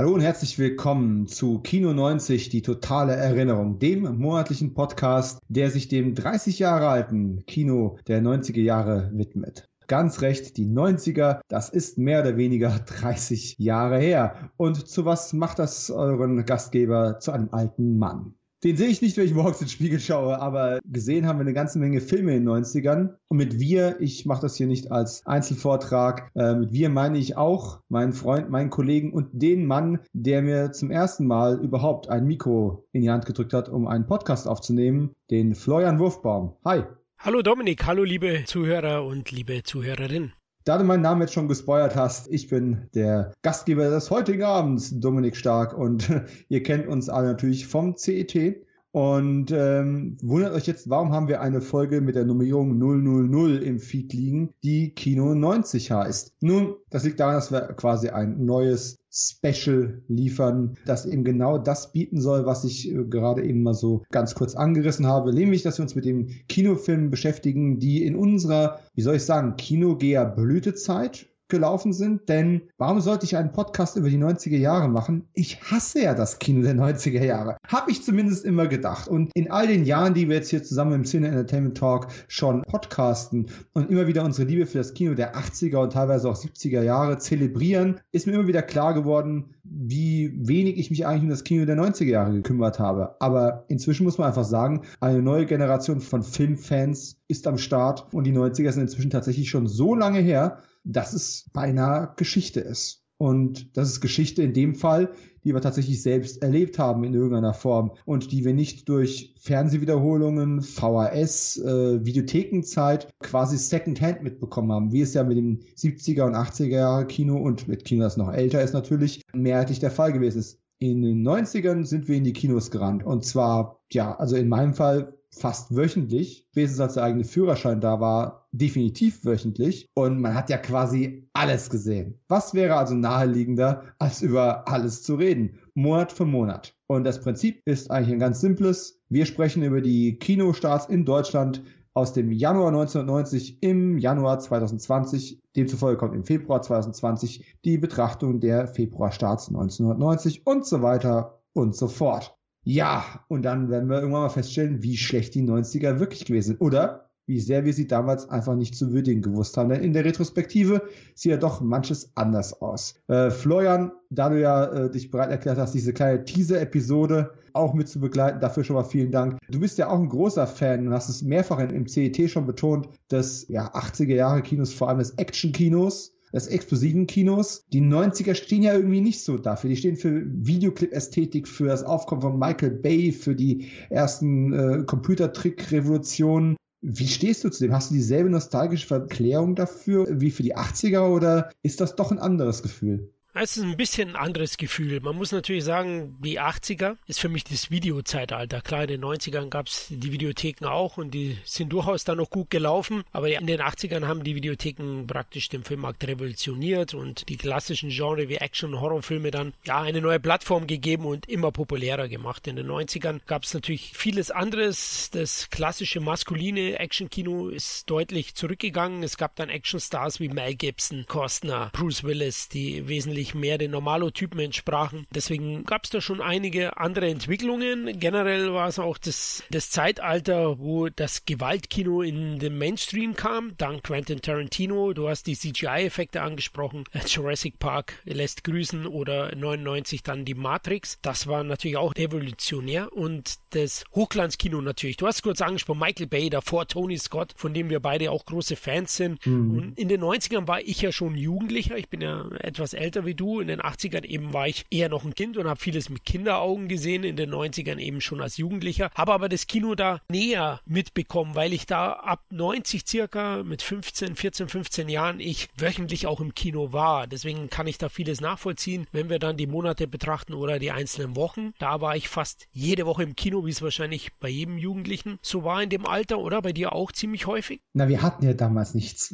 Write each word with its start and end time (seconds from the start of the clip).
Hallo 0.00 0.14
und 0.14 0.22
herzlich 0.22 0.58
willkommen 0.58 1.26
zu 1.26 1.58
Kino 1.58 1.92
90, 1.92 2.48
die 2.48 2.62
totale 2.62 3.12
Erinnerung, 3.16 3.78
dem 3.78 4.18
monatlichen 4.18 4.72
Podcast, 4.72 5.40
der 5.50 5.70
sich 5.70 5.88
dem 5.88 6.14
30 6.14 6.58
Jahre 6.58 6.88
alten 6.88 7.44
Kino 7.44 7.98
der 8.06 8.22
90er 8.22 8.62
Jahre 8.62 9.10
widmet. 9.12 9.68
Ganz 9.88 10.22
recht, 10.22 10.56
die 10.56 10.64
90er, 10.64 11.42
das 11.48 11.68
ist 11.68 11.98
mehr 11.98 12.22
oder 12.22 12.38
weniger 12.38 12.70
30 12.78 13.56
Jahre 13.58 13.98
her. 13.98 14.50
Und 14.56 14.88
zu 14.88 15.04
was 15.04 15.34
macht 15.34 15.58
das 15.58 15.90
euren 15.90 16.46
Gastgeber 16.46 17.18
zu 17.18 17.32
einem 17.32 17.50
alten 17.52 17.98
Mann? 17.98 18.36
Den 18.62 18.76
sehe 18.76 18.88
ich 18.88 19.00
nicht, 19.00 19.16
wenn 19.16 19.24
ich 19.24 19.32
morgens 19.32 19.62
ins 19.62 19.72
Spiegel 19.72 19.98
schaue, 20.00 20.38
aber 20.38 20.80
gesehen 20.84 21.26
haben 21.26 21.38
wir 21.38 21.42
eine 21.42 21.54
ganze 21.54 21.78
Menge 21.78 22.02
Filme 22.02 22.36
in 22.36 22.44
den 22.44 22.62
90ern. 22.62 23.14
Und 23.28 23.38
mit 23.38 23.58
wir, 23.58 23.98
ich 24.00 24.26
mache 24.26 24.42
das 24.42 24.56
hier 24.56 24.66
nicht 24.66 24.92
als 24.92 25.24
Einzelvortrag, 25.24 26.30
äh, 26.34 26.54
mit 26.54 26.70
wir 26.70 26.90
meine 26.90 27.16
ich 27.16 27.38
auch 27.38 27.80
meinen 27.88 28.12
Freund, 28.12 28.50
meinen 28.50 28.68
Kollegen 28.68 29.14
und 29.14 29.28
den 29.32 29.64
Mann, 29.64 30.00
der 30.12 30.42
mir 30.42 30.72
zum 30.72 30.90
ersten 30.90 31.26
Mal 31.26 31.58
überhaupt 31.58 32.10
ein 32.10 32.26
Mikro 32.26 32.84
in 32.92 33.00
die 33.00 33.10
Hand 33.10 33.24
gedrückt 33.24 33.54
hat, 33.54 33.70
um 33.70 33.86
einen 33.86 34.06
Podcast 34.06 34.46
aufzunehmen, 34.46 35.14
den 35.30 35.54
Florian 35.54 35.98
Wurfbaum. 35.98 36.56
Hi. 36.62 36.82
Hallo 37.18 37.40
Dominik, 37.40 37.86
hallo 37.86 38.04
liebe 38.04 38.44
Zuhörer 38.44 39.06
und 39.06 39.30
liebe 39.30 39.62
Zuhörerinnen. 39.62 40.34
Da 40.64 40.76
du 40.76 40.84
meinen 40.84 41.02
Namen 41.02 41.22
jetzt 41.22 41.32
schon 41.32 41.48
gespoilert 41.48 41.96
hast, 41.96 42.28
ich 42.28 42.48
bin 42.48 42.88
der 42.94 43.32
Gastgeber 43.42 43.88
des 43.88 44.10
heutigen 44.10 44.42
Abends, 44.42 44.92
Dominik 45.00 45.36
Stark, 45.36 45.76
und 45.76 46.10
ihr 46.48 46.62
kennt 46.62 46.86
uns 46.86 47.08
alle 47.08 47.28
natürlich 47.28 47.66
vom 47.66 47.96
CET. 47.96 48.66
Und 48.92 49.52
ähm, 49.52 50.16
wundert 50.20 50.52
euch 50.52 50.66
jetzt, 50.66 50.90
warum 50.90 51.12
haben 51.12 51.28
wir 51.28 51.40
eine 51.40 51.60
Folge 51.60 52.00
mit 52.00 52.16
der 52.16 52.24
Nummerierung 52.24 52.76
000 52.78 53.62
im 53.62 53.78
Feed 53.78 54.12
liegen, 54.12 54.52
die 54.64 54.94
Kino 54.94 55.34
90 55.34 55.92
heißt? 55.92 56.34
Nun, 56.40 56.74
das 56.90 57.04
liegt 57.04 57.20
daran, 57.20 57.36
dass 57.36 57.52
wir 57.52 57.60
quasi 57.74 58.08
ein 58.08 58.44
neues 58.44 58.98
Special 59.12 60.02
liefern, 60.08 60.76
das 60.86 61.06
eben 61.06 61.24
genau 61.24 61.58
das 61.58 61.92
bieten 61.92 62.20
soll, 62.20 62.46
was 62.46 62.64
ich 62.64 62.90
äh, 62.90 63.04
gerade 63.04 63.44
eben 63.44 63.62
mal 63.62 63.74
so 63.74 64.02
ganz 64.10 64.34
kurz 64.34 64.54
angerissen 64.54 65.06
habe, 65.06 65.34
nämlich, 65.34 65.62
dass 65.62 65.78
wir 65.78 65.82
uns 65.82 65.96
mit 65.96 66.04
dem 66.04 66.28
Kinofilm 66.48 67.10
beschäftigen, 67.10 67.78
die 67.78 68.04
in 68.04 68.14
unserer, 68.14 68.80
wie 68.94 69.02
soll 69.02 69.16
ich 69.16 69.24
sagen, 69.24 69.56
Kinogeher 69.56 70.24
Blütezeit 70.26 71.26
gelaufen 71.50 71.92
sind. 71.92 72.28
Denn 72.28 72.62
warum 72.78 73.00
sollte 73.00 73.26
ich 73.26 73.36
einen 73.36 73.52
Podcast 73.52 73.96
über 73.96 74.08
die 74.08 74.18
90er 74.18 74.56
Jahre 74.56 74.88
machen? 74.88 75.28
Ich 75.34 75.60
hasse 75.62 76.02
ja 76.02 76.14
das 76.14 76.38
Kino 76.38 76.62
der 76.62 76.74
90er 76.74 77.22
Jahre. 77.22 77.56
Habe 77.66 77.90
ich 77.90 78.02
zumindest 78.02 78.44
immer 78.44 78.66
gedacht. 78.66 79.08
Und 79.08 79.30
in 79.34 79.50
all 79.50 79.66
den 79.66 79.84
Jahren, 79.84 80.14
die 80.14 80.28
wir 80.28 80.36
jetzt 80.36 80.50
hier 80.50 80.62
zusammen 80.62 80.92
im 80.92 81.04
Cine 81.04 81.28
Entertainment 81.28 81.76
Talk 81.76 82.08
schon 82.28 82.62
podcasten 82.62 83.46
und 83.74 83.90
immer 83.90 84.06
wieder 84.06 84.24
unsere 84.24 84.48
Liebe 84.48 84.66
für 84.66 84.78
das 84.78 84.94
Kino 84.94 85.14
der 85.14 85.36
80er 85.36 85.76
und 85.78 85.92
teilweise 85.92 86.28
auch 86.28 86.36
70er 86.36 86.82
Jahre 86.82 87.18
zelebrieren, 87.18 88.00
ist 88.12 88.26
mir 88.26 88.34
immer 88.34 88.46
wieder 88.46 88.62
klar 88.62 88.94
geworden, 88.94 89.54
wie 89.64 90.32
wenig 90.36 90.78
ich 90.78 90.90
mich 90.90 91.06
eigentlich 91.06 91.22
um 91.22 91.28
das 91.30 91.44
Kino 91.44 91.64
der 91.64 91.76
90er 91.76 92.04
Jahre 92.04 92.32
gekümmert 92.32 92.78
habe. 92.78 93.16
Aber 93.20 93.64
inzwischen 93.68 94.04
muss 94.04 94.18
man 94.18 94.28
einfach 94.28 94.44
sagen, 94.44 94.82
eine 95.00 95.22
neue 95.22 95.46
Generation 95.46 96.00
von 96.00 96.22
Filmfans 96.22 97.20
ist 97.28 97.46
am 97.46 97.58
Start 97.58 98.12
und 98.12 98.24
die 98.24 98.32
90er 98.32 98.72
sind 98.72 98.82
inzwischen 98.82 99.10
tatsächlich 99.10 99.48
schon 99.48 99.66
so 99.66 99.94
lange 99.94 100.20
her, 100.20 100.58
dass 100.84 101.12
es 101.12 101.50
beinahe 101.52 102.12
Geschichte 102.16 102.60
ist. 102.60 103.00
Und 103.20 103.76
das 103.76 103.90
ist 103.90 104.00
Geschichte 104.00 104.42
in 104.42 104.54
dem 104.54 104.74
Fall, 104.74 105.12
die 105.44 105.52
wir 105.52 105.60
tatsächlich 105.60 106.02
selbst 106.02 106.42
erlebt 106.42 106.78
haben 106.78 107.04
in 107.04 107.12
irgendeiner 107.12 107.52
Form 107.52 107.92
und 108.06 108.32
die 108.32 108.46
wir 108.46 108.54
nicht 108.54 108.88
durch 108.88 109.34
Fernsehwiederholungen, 109.38 110.62
VHS, 110.62 111.58
äh, 111.58 112.04
Videothekenzeit 112.04 113.08
quasi 113.20 113.58
Secondhand 113.58 114.22
mitbekommen 114.22 114.72
haben, 114.72 114.92
wie 114.92 115.02
es 115.02 115.12
ja 115.12 115.22
mit 115.22 115.36
dem 115.36 115.60
70er 115.76 116.24
und 116.24 116.34
80er 116.34 116.68
Jahre 116.68 117.06
Kino 117.06 117.36
und 117.36 117.68
mit 117.68 117.84
Kino, 117.84 118.04
das 118.04 118.16
noch 118.16 118.32
älter 118.32 118.62
ist 118.62 118.72
natürlich, 118.72 119.22
mehrheitlich 119.34 119.80
der 119.80 119.90
Fall 119.90 120.14
gewesen 120.14 120.38
ist. 120.38 120.58
In 120.78 121.02
den 121.02 121.22
90ern 121.22 121.84
sind 121.84 122.08
wir 122.08 122.16
in 122.16 122.24
die 122.24 122.32
Kinos 122.32 122.70
gerannt 122.70 123.04
und 123.04 123.26
zwar, 123.26 123.80
ja, 123.92 124.16
also 124.16 124.36
in 124.36 124.48
meinem 124.48 124.72
Fall 124.72 125.19
fast 125.32 125.74
wöchentlich, 125.74 126.46
spätestens 126.50 126.80
als 126.80 126.94
der 126.94 127.04
eigene 127.04 127.24
Führerschein 127.24 127.80
da 127.80 128.00
war, 128.00 128.48
definitiv 128.52 129.24
wöchentlich. 129.24 129.88
Und 129.94 130.20
man 130.20 130.34
hat 130.34 130.50
ja 130.50 130.58
quasi 130.58 131.28
alles 131.32 131.70
gesehen. 131.70 132.18
Was 132.28 132.54
wäre 132.54 132.76
also 132.76 132.94
naheliegender, 132.94 133.84
als 133.98 134.22
über 134.22 134.68
alles 134.68 135.02
zu 135.02 135.14
reden? 135.14 135.58
Monat 135.74 136.12
für 136.12 136.26
Monat. 136.26 136.74
Und 136.86 137.04
das 137.04 137.20
Prinzip 137.20 137.62
ist 137.64 137.90
eigentlich 137.90 138.12
ein 138.12 138.18
ganz 138.18 138.40
simples. 138.40 139.00
Wir 139.08 139.26
sprechen 139.26 139.62
über 139.62 139.80
die 139.80 140.18
Kinostarts 140.18 140.86
in 140.86 141.04
Deutschland 141.04 141.62
aus 141.94 142.12
dem 142.12 142.30
Januar 142.32 142.68
1990 142.68 143.62
im 143.62 143.98
Januar 143.98 144.38
2020. 144.38 145.40
Demzufolge 145.56 145.98
kommt 145.98 146.14
im 146.14 146.24
Februar 146.24 146.62
2020 146.62 147.56
die 147.64 147.78
Betrachtung 147.78 148.40
der 148.40 148.68
Februarstarts 148.68 149.48
1990 149.48 150.46
und 150.46 150.66
so 150.66 150.82
weiter 150.82 151.40
und 151.52 151.74
so 151.74 151.88
fort. 151.88 152.36
Ja, 152.62 153.24
und 153.28 153.42
dann 153.42 153.70
werden 153.70 153.88
wir 153.88 153.96
irgendwann 153.96 154.22
mal 154.22 154.28
feststellen, 154.28 154.82
wie 154.82 154.96
schlecht 154.96 155.34
die 155.34 155.42
90er 155.42 155.98
wirklich 155.98 156.24
gewesen 156.24 156.48
sind. 156.48 156.60
Oder 156.60 157.10
wie 157.30 157.38
sehr 157.38 157.64
wir 157.64 157.72
sie 157.72 157.86
damals 157.86 158.28
einfach 158.28 158.56
nicht 158.56 158.74
zu 158.76 158.92
würdigen 158.92 159.22
gewusst 159.22 159.56
haben. 159.56 159.68
Denn 159.68 159.84
in 159.84 159.92
der 159.92 160.04
Retrospektive 160.04 160.82
sieht 161.14 161.30
ja 161.30 161.36
doch 161.38 161.60
manches 161.60 162.10
anders 162.16 162.60
aus. 162.60 162.96
Äh, 163.06 163.30
Florian, 163.30 163.92
da 164.10 164.30
du 164.30 164.40
ja 164.40 164.64
äh, 164.64 164.90
dich 164.90 165.12
bereit 165.12 165.30
erklärt 165.30 165.56
hast, 165.56 165.72
diese 165.72 165.92
kleine 165.92 166.24
Teaser-Episode 166.24 167.30
auch 167.52 167.72
mit 167.72 167.88
zu 167.88 168.00
begleiten, 168.00 168.40
dafür 168.40 168.64
schon 168.64 168.74
mal 168.74 168.82
vielen 168.82 169.12
Dank. 169.12 169.38
Du 169.48 169.60
bist 169.60 169.78
ja 169.78 169.88
auch 169.88 170.00
ein 170.00 170.08
großer 170.08 170.48
Fan 170.48 170.88
und 170.88 170.92
hast 170.92 171.08
es 171.08 171.22
mehrfach 171.22 171.60
in, 171.60 171.70
im 171.70 171.86
CET 171.86 172.28
schon 172.28 172.46
betont, 172.46 172.88
dass 173.08 173.46
ja 173.46 173.74
80er 173.74 174.14
Jahre 174.14 174.42
Kinos, 174.42 174.74
vor 174.74 174.88
allem 174.88 174.98
des 174.98 175.12
Action-Kinos, 175.12 176.12
des 176.32 176.46
explosiven 176.46 177.06
Kinos. 177.06 177.64
Die 177.72 177.82
90er 177.82 178.34
stehen 178.34 178.62
ja 178.62 178.74
irgendwie 178.74 179.00
nicht 179.00 179.22
so 179.22 179.38
dafür. 179.38 179.70
Die 179.70 179.76
stehen 179.76 179.96
für 179.96 180.22
Videoclip-Ästhetik, 180.26 181.48
für 181.48 181.66
das 181.66 181.82
Aufkommen 181.82 182.22
von 182.22 182.38
Michael 182.38 182.70
Bay, 182.70 183.12
für 183.12 183.34
die 183.34 183.68
ersten 183.88 184.52
äh, 184.52 184.84
Computertrick-Revolutionen. 184.84 186.56
Wie 186.82 187.08
stehst 187.08 187.44
du 187.44 187.50
zu 187.50 187.64
dem? 187.64 187.74
Hast 187.74 187.90
du 187.90 187.94
dieselbe 187.94 188.30
nostalgische 188.30 188.86
Verklärung 188.86 189.54
dafür 189.54 190.06
wie 190.20 190.30
für 190.30 190.42
die 190.42 190.56
80er 190.56 191.08
oder 191.08 191.50
ist 191.62 191.80
das 191.80 191.94
doch 191.96 192.10
ein 192.10 192.18
anderes 192.18 192.62
Gefühl? 192.62 193.12
Es 193.42 193.56
ist 193.56 193.62
ein 193.62 193.78
bisschen 193.78 194.10
ein 194.10 194.16
anderes 194.16 194.58
Gefühl. 194.58 195.00
Man 195.00 195.16
muss 195.16 195.32
natürlich 195.32 195.64
sagen, 195.64 196.14
die 196.22 196.38
80er 196.38 196.98
ist 197.06 197.20
für 197.20 197.30
mich 197.30 197.42
das 197.42 197.70
Videozeitalter. 197.70 198.60
Klar, 198.60 198.82
in 198.82 198.88
den 198.88 199.00
90ern 199.02 199.48
gab 199.48 199.66
es 199.66 199.86
die 199.88 200.12
Videotheken 200.12 200.66
auch 200.66 200.98
und 200.98 201.12
die 201.12 201.38
sind 201.46 201.72
durchaus 201.72 202.04
dann 202.04 202.18
noch 202.18 202.28
gut 202.28 202.50
gelaufen. 202.50 203.02
Aber 203.12 203.30
in 203.30 203.46
den 203.46 203.62
80ern 203.62 204.06
haben 204.06 204.24
die 204.24 204.34
Videotheken 204.34 205.06
praktisch 205.06 205.48
den 205.48 205.64
Filmmarkt 205.64 206.06
revolutioniert 206.06 206.92
und 206.92 207.30
die 207.30 207.38
klassischen 207.38 207.88
Genre 207.88 208.28
wie 208.28 208.36
Action- 208.36 208.74
und 208.74 208.82
Horrorfilme 208.82 209.30
dann 209.30 209.54
ja 209.64 209.80
eine 209.80 210.02
neue 210.02 210.20
Plattform 210.20 210.66
gegeben 210.66 211.06
und 211.06 211.26
immer 211.26 211.50
populärer 211.50 212.08
gemacht. 212.08 212.46
In 212.46 212.56
den 212.56 212.70
90ern 212.70 213.20
gab 213.26 213.44
es 213.44 213.54
natürlich 213.54 213.94
vieles 213.94 214.30
anderes. 214.30 215.08
Das 215.12 215.48
klassische 215.48 216.00
maskuline 216.00 216.78
Action-Kino 216.78 217.48
ist 217.48 217.88
deutlich 217.88 218.34
zurückgegangen. 218.34 219.02
Es 219.02 219.16
gab 219.16 219.34
dann 219.36 219.48
Actionstars 219.48 220.20
wie 220.20 220.28
Mel 220.28 220.56
Gibson, 220.56 221.06
Costner, 221.08 221.70
Bruce 221.72 222.04
Willis, 222.04 222.50
die 222.50 222.86
wesentlich 222.86 223.29
wesentlich 223.30 223.34
mehr 223.34 223.58
den 223.58 223.70
Normalotypen 223.70 224.40
entsprachen. 224.40 225.06
Deswegen 225.14 225.64
gab 225.64 225.84
es 225.84 225.90
da 225.90 226.00
schon 226.00 226.20
einige 226.20 226.76
andere 226.76 227.08
Entwicklungen. 227.08 227.98
Generell 227.98 228.52
war 228.52 228.68
es 228.68 228.78
auch 228.78 228.98
das, 228.98 229.42
das 229.50 229.70
Zeitalter, 229.70 230.58
wo 230.58 230.88
das 230.88 231.24
Gewaltkino 231.24 232.02
in 232.02 232.38
den 232.38 232.58
Mainstream 232.58 233.14
kam, 233.14 233.56
dank 233.56 233.84
Quentin 233.84 234.22
Tarantino. 234.22 234.92
Du 234.92 235.08
hast 235.08 235.26
die 235.26 235.36
CGI-Effekte 235.36 236.22
angesprochen. 236.22 236.84
Jurassic 237.06 237.58
Park 237.58 237.94
lässt 238.04 238.44
grüßen 238.44 238.86
oder 238.86 239.34
99 239.34 240.02
dann 240.02 240.24
die 240.24 240.34
Matrix. 240.34 240.98
Das 241.02 241.26
war 241.26 241.44
natürlich 241.44 241.76
auch 241.76 241.94
revolutionär 241.96 242.92
und 242.92 243.38
das 243.50 243.84
Hochglanzkino 243.94 244.60
natürlich. 244.60 244.96
Du 244.96 245.06
hast 245.06 245.22
kurz 245.22 245.40
angesprochen, 245.40 245.80
Michael 245.80 246.06
Bay, 246.06 246.30
davor 246.30 246.66
Tony 246.66 246.98
Scott, 246.98 247.32
von 247.36 247.54
dem 247.54 247.70
wir 247.70 247.80
beide 247.80 248.10
auch 248.10 248.24
große 248.24 248.56
Fans 248.56 248.96
sind. 248.96 249.24
Mhm. 249.26 249.56
Und 249.56 249.78
in 249.78 249.88
den 249.88 250.02
90ern 250.02 250.46
war 250.46 250.60
ich 250.60 250.80
ja 250.80 250.92
schon 250.92 251.16
Jugendlicher. 251.16 251.76
Ich 251.76 251.88
bin 251.88 252.00
ja 252.00 252.28
etwas 252.40 252.74
älter 252.74 253.06
wie 253.06 253.09
wie 253.10 253.14
du. 253.14 253.40
In 253.40 253.48
den 253.48 253.60
80ern 253.60 254.04
eben 254.04 254.32
war 254.32 254.46
ich 254.46 254.64
eher 254.70 254.88
noch 254.88 255.04
ein 255.04 255.14
Kind 255.14 255.36
und 255.36 255.48
habe 255.48 255.60
vieles 255.60 255.90
mit 255.90 256.04
Kinderaugen 256.04 256.68
gesehen, 256.68 257.02
in 257.02 257.16
den 257.16 257.30
90ern 257.34 257.78
eben 257.78 258.00
schon 258.00 258.20
als 258.20 258.36
Jugendlicher. 258.36 258.90
Habe 258.94 259.12
aber 259.12 259.28
das 259.28 259.48
Kino 259.48 259.74
da 259.74 260.00
näher 260.08 260.60
mitbekommen, 260.64 261.34
weil 261.34 261.52
ich 261.52 261.66
da 261.66 261.92
ab 261.92 262.22
90 262.30 262.86
circa 262.86 263.42
mit 263.42 263.62
15, 263.62 264.14
14, 264.14 264.48
15 264.48 264.88
Jahren 264.88 265.18
ich 265.18 265.48
wöchentlich 265.58 266.06
auch 266.06 266.20
im 266.20 266.34
Kino 266.34 266.72
war. 266.72 267.08
Deswegen 267.08 267.50
kann 267.50 267.66
ich 267.66 267.78
da 267.78 267.88
vieles 267.88 268.20
nachvollziehen. 268.20 268.86
Wenn 268.92 269.10
wir 269.10 269.18
dann 269.18 269.36
die 269.36 269.48
Monate 269.48 269.88
betrachten 269.88 270.34
oder 270.34 270.60
die 270.60 270.70
einzelnen 270.70 271.16
Wochen, 271.16 271.52
da 271.58 271.80
war 271.80 271.96
ich 271.96 272.08
fast 272.08 272.46
jede 272.52 272.86
Woche 272.86 273.02
im 273.02 273.16
Kino, 273.16 273.44
wie 273.44 273.50
es 273.50 273.60
wahrscheinlich 273.60 274.12
bei 274.20 274.28
jedem 274.28 274.56
Jugendlichen 274.56 275.18
so 275.20 275.42
war 275.42 275.60
in 275.62 275.68
dem 275.68 275.84
Alter, 275.84 276.18
oder? 276.18 276.42
Bei 276.42 276.52
dir 276.52 276.74
auch 276.74 276.92
ziemlich 276.92 277.26
häufig? 277.26 277.60
Na, 277.72 277.88
wir 277.88 278.02
hatten 278.02 278.24
ja 278.24 278.34
damals 278.34 278.74
nichts. 278.74 279.12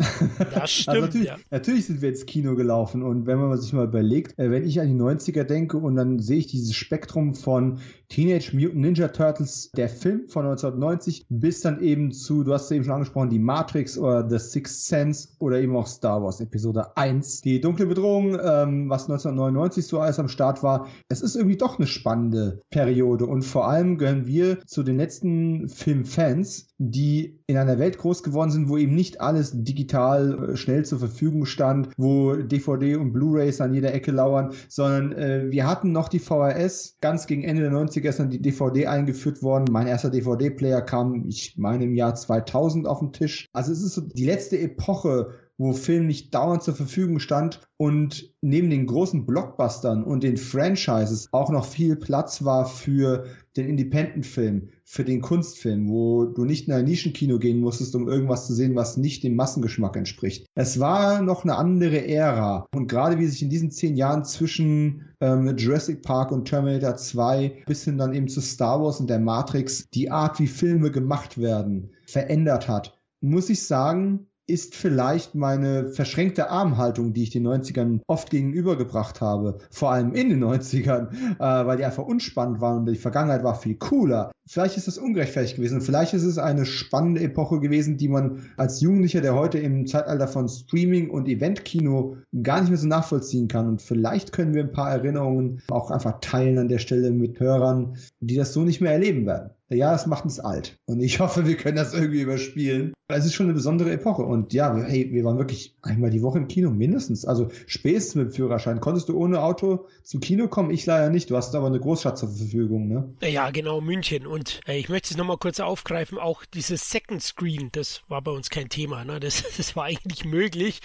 Das 0.52 0.70
stimmt. 0.70 0.88
also 0.88 1.00
natürlich, 1.00 1.28
ja. 1.28 1.36
natürlich 1.50 1.86
sind 1.86 2.02
wir 2.02 2.10
ins 2.10 2.26
Kino 2.26 2.56
gelaufen 2.56 3.02
und 3.02 3.26
wenn 3.26 3.38
man 3.38 3.58
sich 3.58 3.72
mal 3.72 3.85
mal 3.85 3.85
überlegt, 3.86 4.38
äh, 4.38 4.50
wenn 4.50 4.64
ich 4.64 4.80
an 4.80 4.88
die 4.88 5.02
90er 5.02 5.44
denke 5.44 5.78
und 5.78 5.96
dann 5.96 6.18
sehe 6.18 6.38
ich 6.38 6.46
dieses 6.46 6.74
Spektrum 6.74 7.34
von 7.34 7.80
Teenage 8.08 8.54
Mutant 8.54 8.76
Ninja 8.76 9.08
Turtles, 9.08 9.70
der 9.76 9.88
Film 9.88 10.28
von 10.28 10.46
1990, 10.46 11.26
bis 11.28 11.60
dann 11.60 11.80
eben 11.80 12.12
zu, 12.12 12.44
du 12.44 12.52
hast 12.52 12.66
es 12.66 12.70
eben 12.70 12.84
schon 12.84 12.94
angesprochen, 12.94 13.30
die 13.30 13.38
Matrix 13.38 13.98
oder 13.98 14.28
The 14.28 14.38
Sixth 14.38 14.86
Sense 14.86 15.28
oder 15.38 15.60
eben 15.60 15.76
auch 15.76 15.86
Star 15.86 16.22
Wars 16.22 16.40
Episode 16.40 16.96
1. 16.96 17.42
Die 17.42 17.60
dunkle 17.60 17.86
Bedrohung, 17.86 18.38
ähm, 18.42 18.88
was 18.88 19.04
1999 19.04 19.86
so 19.86 20.00
alles 20.00 20.18
am 20.18 20.28
Start 20.28 20.62
war. 20.62 20.88
Es 21.08 21.22
ist 21.22 21.36
irgendwie 21.36 21.56
doch 21.56 21.78
eine 21.78 21.86
spannende 21.86 22.62
Periode 22.70 23.26
und 23.26 23.42
vor 23.42 23.68
allem 23.68 23.98
gehören 23.98 24.26
wir 24.26 24.60
zu 24.66 24.82
den 24.82 24.96
letzten 24.96 25.68
Filmfans, 25.68 26.68
die 26.78 27.40
in 27.46 27.56
einer 27.56 27.78
Welt 27.78 27.98
groß 27.98 28.22
geworden 28.22 28.50
sind, 28.50 28.68
wo 28.68 28.76
eben 28.76 28.94
nicht 28.94 29.20
alles 29.20 29.52
digital 29.54 30.50
äh, 30.50 30.56
schnell 30.56 30.84
zur 30.84 30.98
Verfügung 30.98 31.46
stand, 31.46 31.88
wo 31.96 32.34
DVD 32.34 32.96
und 32.96 33.12
Blu-rays 33.12 33.60
an 33.60 33.72
jeder 33.72 33.94
Ecke 33.94 34.10
lauern, 34.10 34.52
sondern 34.68 35.12
äh, 35.12 35.50
wir 35.50 35.66
hatten 35.66 35.92
noch 35.92 36.08
die 36.08 36.18
VHS. 36.18 36.96
Ganz 37.00 37.26
gegen 37.26 37.44
Ende 37.44 37.62
der 37.62 37.72
90er 37.72 37.95
ist 38.04 38.18
dann 38.18 38.30
die 38.30 38.42
DVD 38.42 38.86
eingeführt 38.86 39.42
worden. 39.42 39.66
Mein 39.70 39.86
erster 39.86 40.10
DVD-Player 40.10 40.82
kam, 40.82 41.24
ich 41.26 41.56
meine, 41.56 41.84
im 41.84 41.94
Jahr 41.94 42.14
2000 42.14 42.86
auf 42.86 43.00
den 43.00 43.12
Tisch. 43.12 43.48
Also 43.52 43.72
es 43.72 43.82
ist 43.82 43.94
so 43.94 44.02
die 44.02 44.26
letzte 44.26 44.58
Epoche, 44.58 45.30
wo 45.58 45.72
Film 45.72 46.06
nicht 46.06 46.34
dauernd 46.34 46.62
zur 46.62 46.74
Verfügung 46.74 47.18
stand 47.18 47.60
und 47.78 48.32
neben 48.40 48.70
den 48.70 48.86
großen 48.86 49.26
Blockbustern 49.26 50.04
und 50.04 50.22
den 50.22 50.36
Franchises 50.36 51.28
auch 51.32 51.50
noch 51.50 51.64
viel 51.64 51.96
Platz 51.96 52.44
war 52.44 52.66
für 52.66 53.26
den 53.56 53.68
Independent-Film, 53.68 54.68
für 54.84 55.04
den 55.04 55.22
Kunstfilm, 55.22 55.88
wo 55.88 56.26
du 56.26 56.44
nicht 56.44 56.68
in 56.68 56.74
ein 56.74 56.84
Nischenkino 56.84 57.38
gehen 57.38 57.60
musstest, 57.60 57.94
um 57.96 58.08
irgendwas 58.08 58.46
zu 58.46 58.54
sehen, 58.54 58.76
was 58.76 58.98
nicht 58.98 59.24
dem 59.24 59.34
Massengeschmack 59.34 59.96
entspricht. 59.96 60.46
Es 60.54 60.78
war 60.78 61.22
noch 61.22 61.44
eine 61.44 61.56
andere 61.56 62.06
Ära 62.06 62.66
und 62.74 62.88
gerade 62.88 63.18
wie 63.18 63.26
sich 63.26 63.42
in 63.42 63.50
diesen 63.50 63.70
zehn 63.70 63.96
Jahren 63.96 64.24
zwischen 64.24 65.06
ähm, 65.20 65.56
Jurassic 65.56 66.02
Park 66.02 66.32
und 66.32 66.46
Terminator 66.46 66.96
2 66.96 67.64
bis 67.66 67.84
hin 67.84 67.98
dann 67.98 68.14
eben 68.14 68.28
zu 68.28 68.40
Star 68.40 68.82
Wars 68.82 69.00
und 69.00 69.08
der 69.08 69.20
Matrix 69.20 69.88
die 69.90 70.10
Art, 70.10 70.38
wie 70.38 70.46
Filme 70.46 70.90
gemacht 70.90 71.38
werden, 71.38 71.90
verändert 72.06 72.68
hat, 72.68 72.98
muss 73.20 73.48
ich 73.48 73.66
sagen, 73.66 74.26
ist 74.46 74.74
vielleicht 74.74 75.34
meine 75.34 75.88
verschränkte 75.88 76.50
Armhaltung, 76.50 77.12
die 77.12 77.24
ich 77.24 77.30
den 77.30 77.46
90ern 77.46 78.00
oft 78.06 78.30
gegenübergebracht 78.30 79.20
habe, 79.20 79.58
vor 79.70 79.90
allem 79.90 80.12
in 80.12 80.28
den 80.28 80.44
90ern, 80.44 81.10
äh, 81.38 81.66
weil 81.66 81.76
die 81.76 81.84
einfach 81.84 82.04
unspannend 82.04 82.60
waren 82.60 82.78
und 82.78 82.86
die 82.86 82.96
Vergangenheit 82.96 83.42
war 83.42 83.54
viel 83.54 83.76
cooler. 83.76 84.30
Vielleicht 84.48 84.76
ist 84.76 84.86
das 84.86 84.98
ungerechtfertigt 84.98 85.56
gewesen. 85.56 85.80
Vielleicht 85.80 86.14
ist 86.14 86.22
es 86.22 86.38
eine 86.38 86.66
spannende 86.66 87.20
Epoche 87.20 87.58
gewesen, 87.58 87.96
die 87.96 88.08
man 88.08 88.46
als 88.56 88.80
Jugendlicher, 88.80 89.20
der 89.20 89.34
heute 89.34 89.58
im 89.58 89.86
Zeitalter 89.86 90.28
von 90.28 90.48
Streaming 90.48 91.10
und 91.10 91.28
Eventkino 91.28 92.16
gar 92.42 92.60
nicht 92.60 92.68
mehr 92.70 92.78
so 92.78 92.86
nachvollziehen 92.86 93.48
kann. 93.48 93.66
Und 93.66 93.82
vielleicht 93.82 94.32
können 94.32 94.54
wir 94.54 94.62
ein 94.62 94.72
paar 94.72 94.90
Erinnerungen 94.90 95.62
auch 95.68 95.90
einfach 95.90 96.20
teilen 96.20 96.58
an 96.58 96.68
der 96.68 96.78
Stelle 96.78 97.10
mit 97.10 97.40
Hörern, 97.40 97.96
die 98.20 98.36
das 98.36 98.52
so 98.52 98.62
nicht 98.62 98.80
mehr 98.80 98.92
erleben 98.92 99.26
werden. 99.26 99.50
Ja, 99.68 99.90
das 99.90 100.06
macht 100.06 100.24
uns 100.24 100.38
alt. 100.38 100.78
Und 100.86 101.00
ich 101.00 101.18
hoffe, 101.20 101.46
wir 101.46 101.56
können 101.56 101.76
das 101.76 101.94
irgendwie 101.94 102.20
überspielen. 102.20 102.92
Es 103.08 103.24
ist 103.24 103.34
schon 103.34 103.46
eine 103.46 103.54
besondere 103.54 103.92
Epoche. 103.92 104.22
Und 104.22 104.52
ja, 104.52 104.76
hey, 104.76 105.12
wir 105.12 105.24
waren 105.24 105.38
wirklich 105.38 105.76
einmal 105.82 106.10
die 106.10 106.22
Woche 106.22 106.38
im 106.38 106.48
Kino, 106.48 106.70
mindestens. 106.70 107.24
Also 107.24 107.48
spätestens 107.66 108.14
mit 108.16 108.24
dem 108.26 108.32
Führerschein. 108.32 108.80
Konntest 108.80 109.08
du 109.08 109.16
ohne 109.16 109.42
Auto 109.42 109.86
zum 110.02 110.20
Kino 110.20 110.48
kommen? 110.48 110.70
Ich 110.70 110.86
leider 110.86 111.10
nicht. 111.10 111.30
Du 111.30 111.36
hast 111.36 111.54
aber 111.54 111.66
eine 111.66 111.78
Großstadt 111.78 112.18
zur 112.18 112.30
Verfügung, 112.30 112.88
ne? 112.88 113.08
Ja, 113.22 113.50
genau, 113.50 113.80
München. 113.80 114.26
Äh, 114.66 114.78
ich 114.78 114.88
möchte 114.88 115.10
es 115.10 115.16
nochmal 115.16 115.38
kurz 115.38 115.60
aufgreifen. 115.60 116.18
Auch 116.18 116.44
dieses 116.44 116.90
Second 116.90 117.22
Screen, 117.22 117.70
das 117.72 118.02
war 118.08 118.22
bei 118.22 118.30
uns 118.30 118.50
kein 118.50 118.68
Thema. 118.68 119.04
Ne? 119.04 119.20
Das, 119.20 119.44
das 119.56 119.76
war 119.76 119.84
eigentlich 119.84 120.24
möglich, 120.24 120.80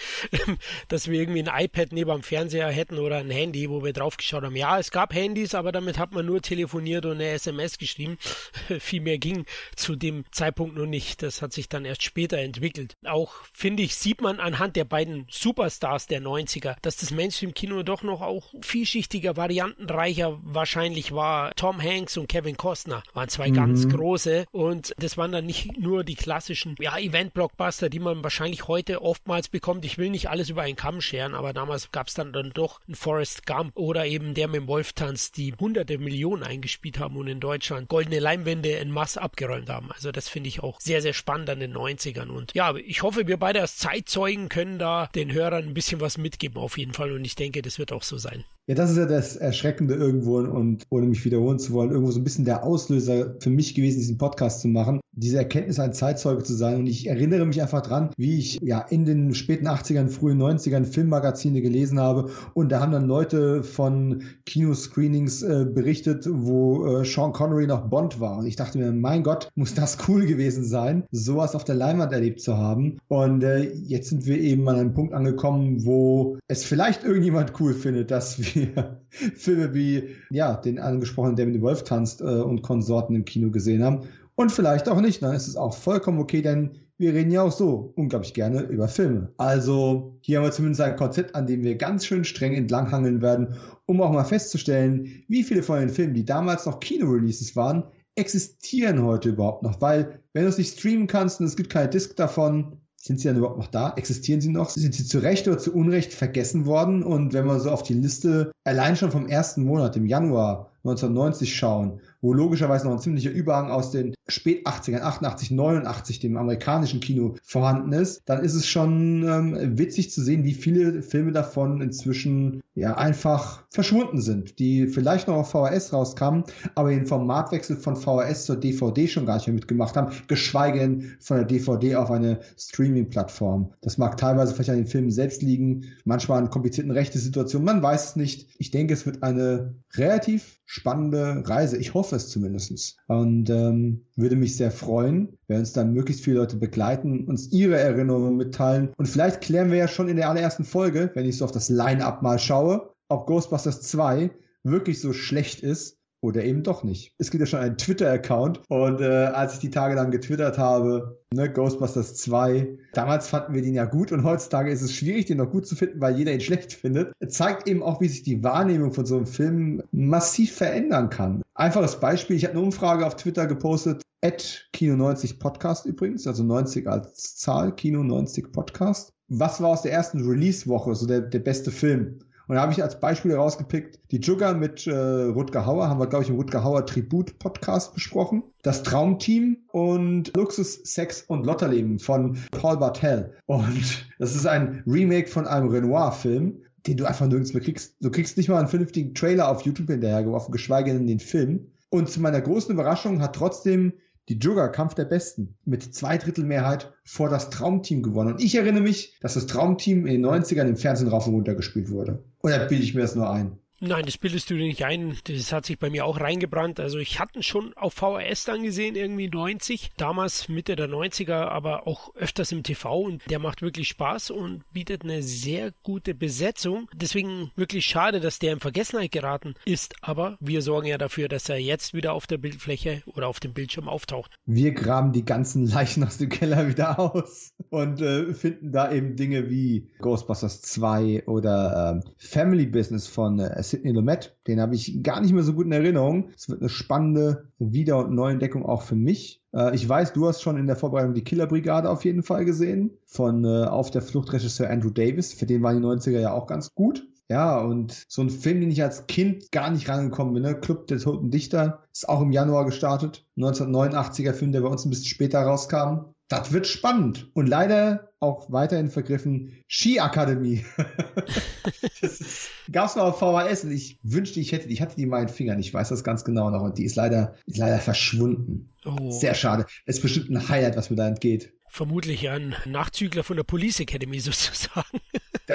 dass 0.88 1.08
wir 1.08 1.20
irgendwie 1.20 1.42
ein 1.42 1.64
iPad 1.64 1.92
neben 1.92 2.10
dem 2.10 2.22
Fernseher 2.22 2.70
hätten 2.70 2.98
oder 2.98 3.18
ein 3.18 3.30
Handy, 3.30 3.68
wo 3.70 3.82
wir 3.82 3.92
draufgeschaut 3.92 4.44
haben. 4.44 4.56
Ja, 4.56 4.78
es 4.78 4.90
gab 4.90 5.14
Handys, 5.14 5.54
aber 5.54 5.72
damit 5.72 5.98
hat 5.98 6.12
man 6.12 6.26
nur 6.26 6.42
telefoniert 6.42 7.06
und 7.06 7.12
eine 7.12 7.28
SMS 7.28 7.78
geschrieben. 7.78 8.18
viel 8.80 9.00
mehr 9.00 9.18
ging 9.18 9.44
zu 9.76 9.96
dem 9.96 10.24
Zeitpunkt 10.30 10.76
noch 10.76 10.86
nicht. 10.86 11.22
Das 11.22 11.42
hat 11.42 11.52
sich 11.52 11.68
dann 11.68 11.84
erst 11.84 12.02
später 12.02 12.38
entwickelt. 12.38 12.96
Auch 13.04 13.34
finde 13.52 13.82
ich, 13.82 13.96
sieht 13.96 14.20
man 14.20 14.40
anhand 14.40 14.76
der 14.76 14.84
beiden 14.84 15.26
Superstars 15.30 16.06
der 16.06 16.22
90er, 16.22 16.76
dass 16.82 16.96
das 16.96 17.10
Mainstream-Kino 17.10 17.82
doch 17.82 18.02
noch 18.02 18.20
auch 18.20 18.52
vielschichtiger, 18.60 19.36
variantenreicher 19.36 20.38
wahrscheinlich 20.42 21.12
war. 21.12 21.54
Tom 21.54 21.82
Hanks 21.82 22.16
und 22.16 22.28
Kevin 22.28 22.56
Costner 22.56 23.02
waren 23.14 23.28
zwei 23.28 23.41
mhm. 23.50 23.54
ganz 23.54 23.88
große 23.88 24.46
und 24.50 24.94
das 24.98 25.16
waren 25.16 25.32
dann 25.32 25.46
nicht 25.46 25.78
nur 25.78 26.04
die 26.04 26.14
klassischen 26.14 26.76
ja, 26.80 26.96
Event-Blockbuster, 26.98 27.88
die 27.88 27.98
man 27.98 28.22
wahrscheinlich 28.22 28.68
heute 28.68 29.02
oftmals 29.02 29.48
bekommt. 29.48 29.84
Ich 29.84 29.98
will 29.98 30.10
nicht 30.10 30.30
alles 30.30 30.48
über 30.48 30.62
einen 30.62 30.76
Kamm 30.76 31.00
scheren, 31.00 31.34
aber 31.34 31.52
damals 31.52 31.90
gab 31.90 32.08
es 32.08 32.14
dann, 32.14 32.32
dann 32.32 32.50
doch 32.54 32.80
ein 32.88 32.94
Forrest 32.94 33.46
Gump 33.46 33.76
oder 33.76 34.06
eben 34.06 34.34
der 34.34 34.48
mit 34.48 34.62
dem 34.62 34.68
Wolftanz, 34.68 35.32
die 35.32 35.54
hunderte 35.54 35.98
Millionen 35.98 36.42
eingespielt 36.42 36.98
haben 36.98 37.16
und 37.16 37.26
in 37.26 37.40
Deutschland 37.40 37.88
goldene 37.88 38.20
Leinwände 38.20 38.76
en 38.78 38.90
masse 38.90 39.20
abgeräumt 39.20 39.68
haben. 39.68 39.90
Also 39.92 40.12
das 40.12 40.28
finde 40.28 40.48
ich 40.48 40.62
auch 40.62 40.80
sehr, 40.80 41.02
sehr 41.02 41.12
spannend 41.12 41.50
an 41.50 41.60
den 41.60 41.74
90ern. 41.74 42.28
Und 42.28 42.54
ja, 42.54 42.74
ich 42.76 43.02
hoffe, 43.02 43.26
wir 43.26 43.36
beide 43.36 43.60
als 43.60 43.76
Zeitzeugen 43.76 44.48
können 44.48 44.78
da 44.78 45.08
den 45.14 45.32
Hörern 45.32 45.64
ein 45.64 45.74
bisschen 45.74 46.00
was 46.00 46.18
mitgeben 46.18 46.58
auf 46.58 46.78
jeden 46.78 46.92
Fall. 46.92 47.12
Und 47.12 47.24
ich 47.24 47.34
denke, 47.34 47.62
das 47.62 47.78
wird 47.78 47.92
auch 47.92 48.02
so 48.02 48.18
sein. 48.18 48.44
Ja, 48.68 48.76
das 48.76 48.92
ist 48.92 48.96
ja 48.96 49.06
das 49.06 49.34
Erschreckende 49.34 49.94
irgendwo 49.94 50.38
und 50.38 50.84
ohne 50.88 51.06
mich 51.06 51.24
wiederholen 51.24 51.58
zu 51.58 51.72
wollen, 51.72 51.90
irgendwo 51.90 52.12
so 52.12 52.20
ein 52.20 52.24
bisschen 52.24 52.44
der 52.44 52.62
Auslöser 52.62 53.34
für 53.40 53.50
mich 53.50 53.74
gewesen, 53.74 53.98
diesen 53.98 54.18
Podcast 54.18 54.60
zu 54.60 54.68
machen, 54.68 55.00
diese 55.10 55.38
Erkenntnis, 55.38 55.80
ein 55.80 55.92
Zeitzeuge 55.92 56.44
zu 56.44 56.54
sein. 56.54 56.76
Und 56.78 56.86
ich 56.86 57.08
erinnere 57.08 57.44
mich 57.44 57.60
einfach 57.60 57.82
dran, 57.82 58.10
wie 58.16 58.38
ich 58.38 58.60
ja 58.62 58.80
in 58.80 59.04
den 59.04 59.34
späten 59.34 59.66
80ern, 59.66 60.08
frühen 60.08 60.40
90ern 60.40 60.84
Filmmagazine 60.84 61.60
gelesen 61.60 61.98
habe 61.98 62.30
und 62.54 62.70
da 62.70 62.80
haben 62.80 62.92
dann 62.92 63.08
Leute 63.08 63.64
von 63.64 64.22
Kinoscreenings 64.46 65.42
äh, 65.42 65.64
berichtet, 65.64 66.28
wo 66.30 66.86
äh, 66.86 67.04
Sean 67.04 67.32
Connery 67.32 67.66
noch 67.66 67.88
Bond 67.88 68.20
war. 68.20 68.38
Und 68.38 68.46
ich 68.46 68.54
dachte 68.54 68.78
mir, 68.78 68.92
mein 68.92 69.24
Gott, 69.24 69.48
muss 69.56 69.74
das 69.74 69.98
cool 70.06 70.24
gewesen 70.24 70.64
sein, 70.64 71.02
sowas 71.10 71.56
auf 71.56 71.64
der 71.64 71.74
Leinwand 71.74 72.12
erlebt 72.12 72.40
zu 72.40 72.56
haben. 72.56 72.98
Und 73.08 73.42
äh, 73.42 73.72
jetzt 73.72 74.10
sind 74.10 74.24
wir 74.24 74.38
eben 74.38 74.68
an 74.68 74.76
einem 74.76 74.94
Punkt 74.94 75.14
angekommen, 75.14 75.84
wo 75.84 76.38
es 76.46 76.64
vielleicht 76.64 77.02
irgendjemand 77.04 77.58
cool 77.60 77.74
findet, 77.74 78.12
dass 78.12 78.38
wir 78.38 78.61
Filme 79.08 79.74
wie 79.74 80.10
ja, 80.30 80.54
den 80.54 80.78
angesprochenen 80.78 81.36
David 81.36 81.60
Wolf 81.60 81.84
tanzt 81.84 82.20
äh, 82.20 82.24
und 82.24 82.62
Konsorten 82.62 83.14
im 83.14 83.24
Kino 83.24 83.50
gesehen 83.50 83.82
haben. 83.82 84.02
Und 84.34 84.50
vielleicht 84.50 84.88
auch 84.88 85.00
nicht, 85.00 85.22
dann 85.22 85.34
ist 85.34 85.48
es 85.48 85.56
auch 85.56 85.74
vollkommen 85.74 86.18
okay, 86.18 86.42
denn 86.42 86.70
wir 86.98 87.14
reden 87.14 87.30
ja 87.30 87.42
auch 87.42 87.52
so 87.52 87.92
unglaublich 87.96 88.32
gerne 88.32 88.62
über 88.62 88.88
Filme. 88.88 89.32
Also 89.36 90.18
hier 90.20 90.38
haben 90.38 90.44
wir 90.44 90.52
zumindest 90.52 90.80
ein 90.82 90.96
Konzept, 90.96 91.34
an 91.34 91.46
dem 91.46 91.64
wir 91.64 91.76
ganz 91.76 92.06
schön 92.06 92.24
streng 92.24 92.54
entlanghangeln 92.54 93.20
werden, 93.20 93.56
um 93.86 94.00
auch 94.00 94.12
mal 94.12 94.24
festzustellen, 94.24 95.24
wie 95.28 95.42
viele 95.42 95.62
von 95.62 95.80
den 95.80 95.88
Filmen, 95.88 96.14
die 96.14 96.24
damals 96.24 96.64
noch 96.64 96.80
Kino-Releases 96.80 97.56
waren, 97.56 97.84
existieren 98.14 99.02
heute 99.02 99.30
überhaupt 99.30 99.62
noch. 99.62 99.80
Weil 99.80 100.20
wenn 100.32 100.44
du 100.44 100.48
es 100.48 100.58
nicht 100.58 100.78
streamen 100.78 101.06
kannst 101.06 101.40
und 101.40 101.46
es 101.46 101.56
gibt 101.56 101.70
keine 101.70 101.88
Disc 101.90 102.16
davon, 102.16 102.76
sind 103.02 103.18
sie 103.18 103.26
dann 103.26 103.36
überhaupt 103.36 103.58
noch 103.58 103.66
da? 103.66 103.94
Existieren 103.96 104.40
sie 104.40 104.48
noch? 104.48 104.70
Sind 104.70 104.94
sie 104.94 105.04
zu 105.04 105.18
Recht 105.18 105.48
oder 105.48 105.58
zu 105.58 105.74
Unrecht 105.74 106.14
vergessen 106.14 106.66
worden? 106.66 107.02
Und 107.02 107.32
wenn 107.32 107.46
man 107.46 107.58
so 107.58 107.72
auf 107.72 107.82
die 107.82 107.94
Liste 107.94 108.52
allein 108.62 108.94
schon 108.94 109.10
vom 109.10 109.26
ersten 109.26 109.64
Monat, 109.64 109.96
im 109.96 110.06
Januar 110.06 110.71
1990 110.84 111.54
schauen, 111.54 112.00
wo 112.20 112.32
logischerweise 112.32 112.86
noch 112.86 112.94
ein 112.94 112.98
ziemlicher 112.98 113.30
Überhang 113.30 113.70
aus 113.70 113.92
den 113.92 114.14
spät 114.28 114.66
80ern, 114.66 115.02
88, 115.02 115.50
89, 115.50 116.20
dem 116.20 116.36
amerikanischen 116.36 117.00
Kino 117.00 117.36
vorhanden 117.44 117.92
ist, 117.92 118.22
dann 118.26 118.42
ist 118.42 118.54
es 118.54 118.66
schon 118.66 119.22
ähm, 119.22 119.78
witzig 119.78 120.10
zu 120.10 120.22
sehen, 120.22 120.44
wie 120.44 120.54
viele 120.54 121.02
Filme 121.02 121.32
davon 121.32 121.80
inzwischen 121.80 122.62
ja 122.74 122.96
einfach 122.96 123.64
verschwunden 123.70 124.20
sind, 124.20 124.58
die 124.58 124.86
vielleicht 124.86 125.28
noch 125.28 125.36
auf 125.36 125.50
VHS 125.50 125.92
rauskamen, 125.92 126.44
aber 126.74 126.90
den 126.90 127.06
Formatwechsel 127.06 127.76
von 127.76 127.96
VHS 127.96 128.46
zur 128.46 128.56
DVD 128.56 129.06
schon 129.06 129.26
gar 129.26 129.36
nicht 129.36 129.46
mehr 129.46 129.54
mitgemacht 129.54 129.96
haben, 129.96 130.12
geschweige 130.26 130.78
denn 130.78 131.12
von 131.20 131.36
der 131.36 131.46
DVD 131.46 131.96
auf 131.96 132.10
eine 132.10 132.40
Streaming-Plattform. 132.56 133.72
Das 133.82 133.98
mag 133.98 134.16
teilweise 134.16 134.54
vielleicht 134.54 134.70
an 134.70 134.76
den 134.76 134.86
Filmen 134.86 135.10
selbst 135.10 135.42
liegen, 135.42 135.84
manchmal 136.04 136.38
an 136.38 136.50
komplizierten 136.50 136.92
Rechtesituationen, 136.92 137.66
man 137.66 137.82
weiß 137.82 138.10
es 138.10 138.16
nicht. 138.16 138.48
Ich 138.58 138.70
denke, 138.70 138.94
es 138.94 139.06
wird 139.06 139.22
eine 139.22 139.74
relativ 139.94 140.60
spannende 140.72 141.42
Reise. 141.46 141.76
Ich 141.76 141.92
hoffe 141.92 142.16
es 142.16 142.30
zumindest. 142.30 142.96
Und 143.06 143.50
ähm, 143.50 144.06
würde 144.16 144.36
mich 144.36 144.56
sehr 144.56 144.70
freuen, 144.70 145.36
wenn 145.46 145.58
uns 145.58 145.74
dann 145.74 145.92
möglichst 145.92 146.24
viele 146.24 146.38
Leute 146.38 146.56
begleiten, 146.56 147.26
uns 147.26 147.52
ihre 147.52 147.78
Erinnerungen 147.78 148.38
mitteilen. 148.38 148.90
Und 148.96 149.06
vielleicht 149.06 149.42
klären 149.42 149.70
wir 149.70 149.76
ja 149.76 149.86
schon 149.86 150.08
in 150.08 150.16
der 150.16 150.30
allerersten 150.30 150.64
Folge, 150.64 151.10
wenn 151.12 151.26
ich 151.26 151.36
so 151.36 151.44
auf 151.44 151.52
das 151.52 151.68
Line-Up 151.68 152.22
mal 152.22 152.38
schaue, 152.38 152.94
ob 153.08 153.26
Ghostbusters 153.26 153.82
2 153.82 154.30
wirklich 154.62 154.98
so 155.02 155.12
schlecht 155.12 155.60
ist, 155.60 155.98
oder 156.22 156.44
eben 156.44 156.62
doch 156.62 156.84
nicht. 156.84 157.12
Es 157.18 157.30
gibt 157.30 157.40
ja 157.40 157.46
schon 157.46 157.58
einen 157.58 157.76
Twitter-Account 157.76 158.62
und 158.68 159.00
äh, 159.00 159.04
als 159.04 159.54
ich 159.54 159.58
die 159.58 159.70
Tage 159.70 159.96
dann 159.96 160.12
getwittert 160.12 160.56
habe, 160.56 161.20
ne, 161.34 161.52
Ghostbusters 161.52 162.14
2, 162.14 162.78
damals 162.94 163.28
fanden 163.28 163.54
wir 163.54 163.62
den 163.62 163.74
ja 163.74 163.84
gut 163.84 164.12
und 164.12 164.22
heutzutage 164.22 164.70
ist 164.70 164.82
es 164.82 164.94
schwierig, 164.94 165.26
den 165.26 165.38
noch 165.38 165.50
gut 165.50 165.66
zu 165.66 165.74
finden, 165.74 166.00
weil 166.00 166.16
jeder 166.16 166.32
ihn 166.32 166.40
schlecht 166.40 166.72
findet. 166.72 167.12
Zeigt 167.28 167.68
eben 167.68 167.82
auch, 167.82 168.00
wie 168.00 168.08
sich 168.08 168.22
die 168.22 168.44
Wahrnehmung 168.44 168.92
von 168.92 169.04
so 169.04 169.16
einem 169.16 169.26
Film 169.26 169.82
massiv 169.90 170.54
verändern 170.54 171.10
kann. 171.10 171.42
Einfaches 171.54 171.98
Beispiel, 171.98 172.36
ich 172.36 172.44
habe 172.44 172.54
eine 172.54 172.62
Umfrage 172.62 173.04
auf 173.04 173.16
Twitter 173.16 173.46
gepostet, 173.46 174.02
at 174.24 174.68
Kino90 174.72 175.40
Podcast 175.40 175.86
übrigens, 175.86 176.28
also 176.28 176.44
90 176.44 176.86
als 176.86 177.36
Zahl, 177.36 177.72
Kino90 177.72 178.52
Podcast. 178.52 179.12
Was 179.26 179.60
war 179.60 179.70
aus 179.70 179.82
der 179.82 179.92
ersten 179.92 180.24
Release-Woche 180.24 180.94
so 180.94 181.06
der, 181.06 181.22
der 181.22 181.40
beste 181.40 181.72
Film? 181.72 182.20
Und 182.48 182.56
da 182.56 182.62
habe 182.62 182.72
ich 182.72 182.82
als 182.82 183.00
Beispiel 183.00 183.34
rausgepickt, 183.34 184.00
die 184.10 184.20
Jugger 184.20 184.54
mit 184.54 184.86
äh, 184.86 184.92
Rutger 184.92 185.66
Hauer, 185.66 185.88
haben 185.88 186.00
wir, 186.00 186.06
glaube 186.06 186.24
ich, 186.24 186.30
im 186.30 186.36
Rutger 186.36 186.64
Hauer 186.64 186.86
Tribut-Podcast 186.86 187.94
besprochen. 187.94 188.42
Das 188.62 188.82
Traumteam 188.82 189.58
und 189.72 190.36
Luxus, 190.36 190.80
Sex 190.84 191.22
und 191.22 191.46
Lotterleben 191.46 191.98
von 191.98 192.38
Paul 192.50 192.78
Bartel. 192.78 193.34
Und 193.46 194.06
das 194.18 194.34
ist 194.34 194.46
ein 194.46 194.82
Remake 194.86 195.28
von 195.28 195.46
einem 195.46 195.68
Renoir-Film, 195.68 196.62
den 196.86 196.96
du 196.96 197.04
einfach 197.04 197.26
nirgends 197.26 197.54
mehr 197.54 197.62
kriegst. 197.62 197.96
Du 198.00 198.10
kriegst 198.10 198.36
nicht 198.36 198.48
mal 198.48 198.58
einen 198.58 198.68
vernünftigen 198.68 199.14
Trailer 199.14 199.48
auf 199.48 199.62
YouTube 199.62 199.88
hinterhergeworfen, 199.88 200.52
geschweige 200.52 200.92
denn 200.92 201.06
den 201.06 201.20
Film. 201.20 201.68
Und 201.90 202.08
zu 202.08 202.20
meiner 202.20 202.40
großen 202.40 202.72
Überraschung 202.72 203.20
hat 203.20 203.36
trotzdem 203.36 203.92
die 204.28 204.38
Jugger 204.38 204.68
Kampf 204.68 204.94
der 204.94 205.04
Besten 205.04 205.56
mit 205.64 205.94
zwei 205.94 206.16
Drittel 206.18 206.44
Mehrheit 206.44 206.92
vor 207.04 207.28
das 207.28 207.50
Traumteam 207.50 208.02
gewonnen. 208.02 208.34
Und 208.34 208.42
ich 208.42 208.54
erinnere 208.54 208.82
mich, 208.82 209.18
dass 209.20 209.34
das 209.34 209.46
Traumteam 209.46 210.06
in 210.06 210.22
den 210.22 210.26
90ern 210.26 210.68
im 210.68 210.76
Fernsehen 210.76 211.08
rauf 211.08 211.26
und 211.26 211.34
runter 211.34 211.54
gespielt 211.54 211.90
wurde. 211.90 212.24
Oder 212.42 212.66
bilde 212.66 212.84
ich 212.84 212.94
mir 212.94 213.02
das 213.02 213.14
nur 213.14 213.30
ein? 213.30 213.58
Nein, 213.84 214.04
das 214.04 214.16
bildest 214.16 214.48
du 214.48 214.54
dir 214.54 214.66
nicht 214.66 214.84
ein. 214.84 215.16
Das 215.24 215.52
hat 215.52 215.66
sich 215.66 215.76
bei 215.76 215.90
mir 215.90 216.06
auch 216.06 216.20
reingebrannt. 216.20 216.78
Also 216.78 216.98
ich 216.98 217.18
hatte 217.18 217.42
schon 217.42 217.72
auf 217.74 217.94
VHS 217.94 218.44
dann 218.44 218.62
gesehen, 218.62 218.94
irgendwie 218.94 219.26
90, 219.26 219.90
damals 219.96 220.48
Mitte 220.48 220.76
der 220.76 220.88
90er, 220.88 221.48
aber 221.48 221.88
auch 221.88 222.14
öfters 222.14 222.52
im 222.52 222.62
TV 222.62 223.00
und 223.00 223.28
der 223.28 223.40
macht 223.40 223.60
wirklich 223.60 223.88
Spaß 223.88 224.30
und 224.30 224.62
bietet 224.72 225.02
eine 225.02 225.24
sehr 225.24 225.72
gute 225.82 226.14
Besetzung. 226.14 226.88
Deswegen 226.94 227.50
wirklich 227.56 227.84
schade, 227.84 228.20
dass 228.20 228.38
der 228.38 228.52
in 228.52 228.60
Vergessenheit 228.60 229.10
geraten 229.10 229.54
ist, 229.64 229.96
aber 230.00 230.36
wir 230.38 230.62
sorgen 230.62 230.86
ja 230.86 230.96
dafür, 230.96 231.26
dass 231.26 231.48
er 231.48 231.58
jetzt 231.58 231.92
wieder 231.92 232.12
auf 232.12 232.28
der 232.28 232.38
Bildfläche 232.38 233.02
oder 233.06 233.26
auf 233.26 233.40
dem 233.40 233.52
Bildschirm 233.52 233.88
auftaucht. 233.88 234.30
Wir 234.46 234.70
graben 234.74 235.10
die 235.10 235.24
ganzen 235.24 235.66
Leichen 235.72 236.04
aus 236.04 236.18
dem 236.18 236.28
Keller 236.28 236.68
wieder 236.68 237.00
aus 237.00 237.50
und 237.70 238.00
äh, 238.00 238.32
finden 238.32 238.70
da 238.70 238.92
eben 238.92 239.16
Dinge 239.16 239.50
wie 239.50 239.90
Ghostbusters 239.98 240.62
2 240.62 241.24
oder 241.26 242.00
äh, 242.00 242.10
Family 242.16 242.66
Business 242.66 243.08
von 243.08 243.40
äh, 243.40 243.71
Sidney 243.72 243.92
Lumet. 243.92 244.36
Den 244.46 244.60
habe 244.60 244.74
ich 244.74 245.02
gar 245.02 245.20
nicht 245.20 245.32
mehr 245.32 245.42
so 245.42 245.54
gut 245.54 245.66
in 245.66 245.72
Erinnerung. 245.72 246.30
Es 246.36 246.48
wird 246.48 246.60
eine 246.60 246.68
spannende 246.68 247.48
Wieder- 247.58 247.98
und 247.98 248.14
Neuentdeckung 248.14 248.64
auch 248.64 248.82
für 248.82 248.94
mich. 248.94 249.42
Äh, 249.54 249.74
ich 249.74 249.88
weiß, 249.88 250.12
du 250.12 250.28
hast 250.28 250.42
schon 250.42 250.58
in 250.58 250.66
der 250.66 250.76
Vorbereitung 250.76 251.14
die 251.14 251.24
Killerbrigade 251.24 251.88
auf 251.88 252.04
jeden 252.04 252.22
Fall 252.22 252.44
gesehen. 252.44 252.90
Von 253.06 253.44
äh, 253.44 253.64
Auf 253.64 253.90
der 253.90 254.02
Flucht 254.02 254.32
Regisseur 254.32 254.70
Andrew 254.70 254.90
Davis. 254.90 255.32
Für 255.32 255.46
den 255.46 255.62
waren 255.62 255.80
die 255.80 255.86
90er 255.86 256.20
ja 256.20 256.32
auch 256.32 256.46
ganz 256.46 256.74
gut. 256.74 257.08
Ja, 257.28 257.60
und 257.60 258.04
so 258.08 258.20
ein 258.20 258.28
Film, 258.28 258.60
den 258.60 258.70
ich 258.70 258.82
als 258.82 259.06
Kind 259.06 259.50
gar 259.52 259.70
nicht 259.70 259.88
rangekommen 259.88 260.34
bin, 260.34 260.42
ne? 260.42 260.54
Club 260.60 260.86
der 260.88 260.98
Toten 260.98 261.30
Dichter, 261.30 261.82
ist 261.90 262.06
auch 262.06 262.20
im 262.20 262.30
Januar 262.30 262.66
gestartet. 262.66 263.24
1989er 263.38 264.34
Film, 264.34 264.52
der 264.52 264.60
bei 264.60 264.68
uns 264.68 264.84
ein 264.84 264.90
bisschen 264.90 265.06
später 265.06 265.40
rauskam. 265.40 266.12
Das 266.32 266.50
wird 266.50 266.66
spannend. 266.66 267.30
Und 267.34 267.46
leider 267.46 268.08
auch 268.18 268.50
weiterhin 268.50 268.88
vergriffen 268.88 269.62
Skiakademie. 269.68 270.64
das 272.00 272.48
gab's 272.70 272.96
mal 272.96 273.02
auf 273.02 273.18
VHS 273.18 273.64
und 273.64 273.72
ich 273.72 273.98
wünschte, 274.02 274.40
ich 274.40 274.52
hätte, 274.52 274.68
ich 274.68 274.80
hatte 274.80 274.96
die 274.96 275.04
mal 275.04 275.20
in 275.20 275.28
Fingern. 275.28 275.58
Ich 275.58 275.74
weiß 275.74 275.90
das 275.90 276.04
ganz 276.04 276.24
genau 276.24 276.48
noch 276.48 276.62
und 276.62 276.78
die 276.78 276.86
ist 276.86 276.96
leider, 276.96 277.34
ist 277.44 277.58
leider 277.58 277.78
verschwunden. 277.80 278.72
Oh. 278.86 279.10
Sehr 279.10 279.34
schade. 279.34 279.66
Es 279.84 279.96
ist 279.96 280.02
bestimmt 280.02 280.30
ein 280.30 280.48
Highlight, 280.48 280.78
was 280.78 280.88
mir 280.88 280.96
da 280.96 281.06
entgeht 281.06 281.52
vermutlich 281.72 282.28
ein 282.28 282.54
Nachzügler 282.66 283.24
von 283.24 283.36
der 283.36 283.44
Police 283.44 283.80
Academy 283.80 284.20
sozusagen. 284.20 285.00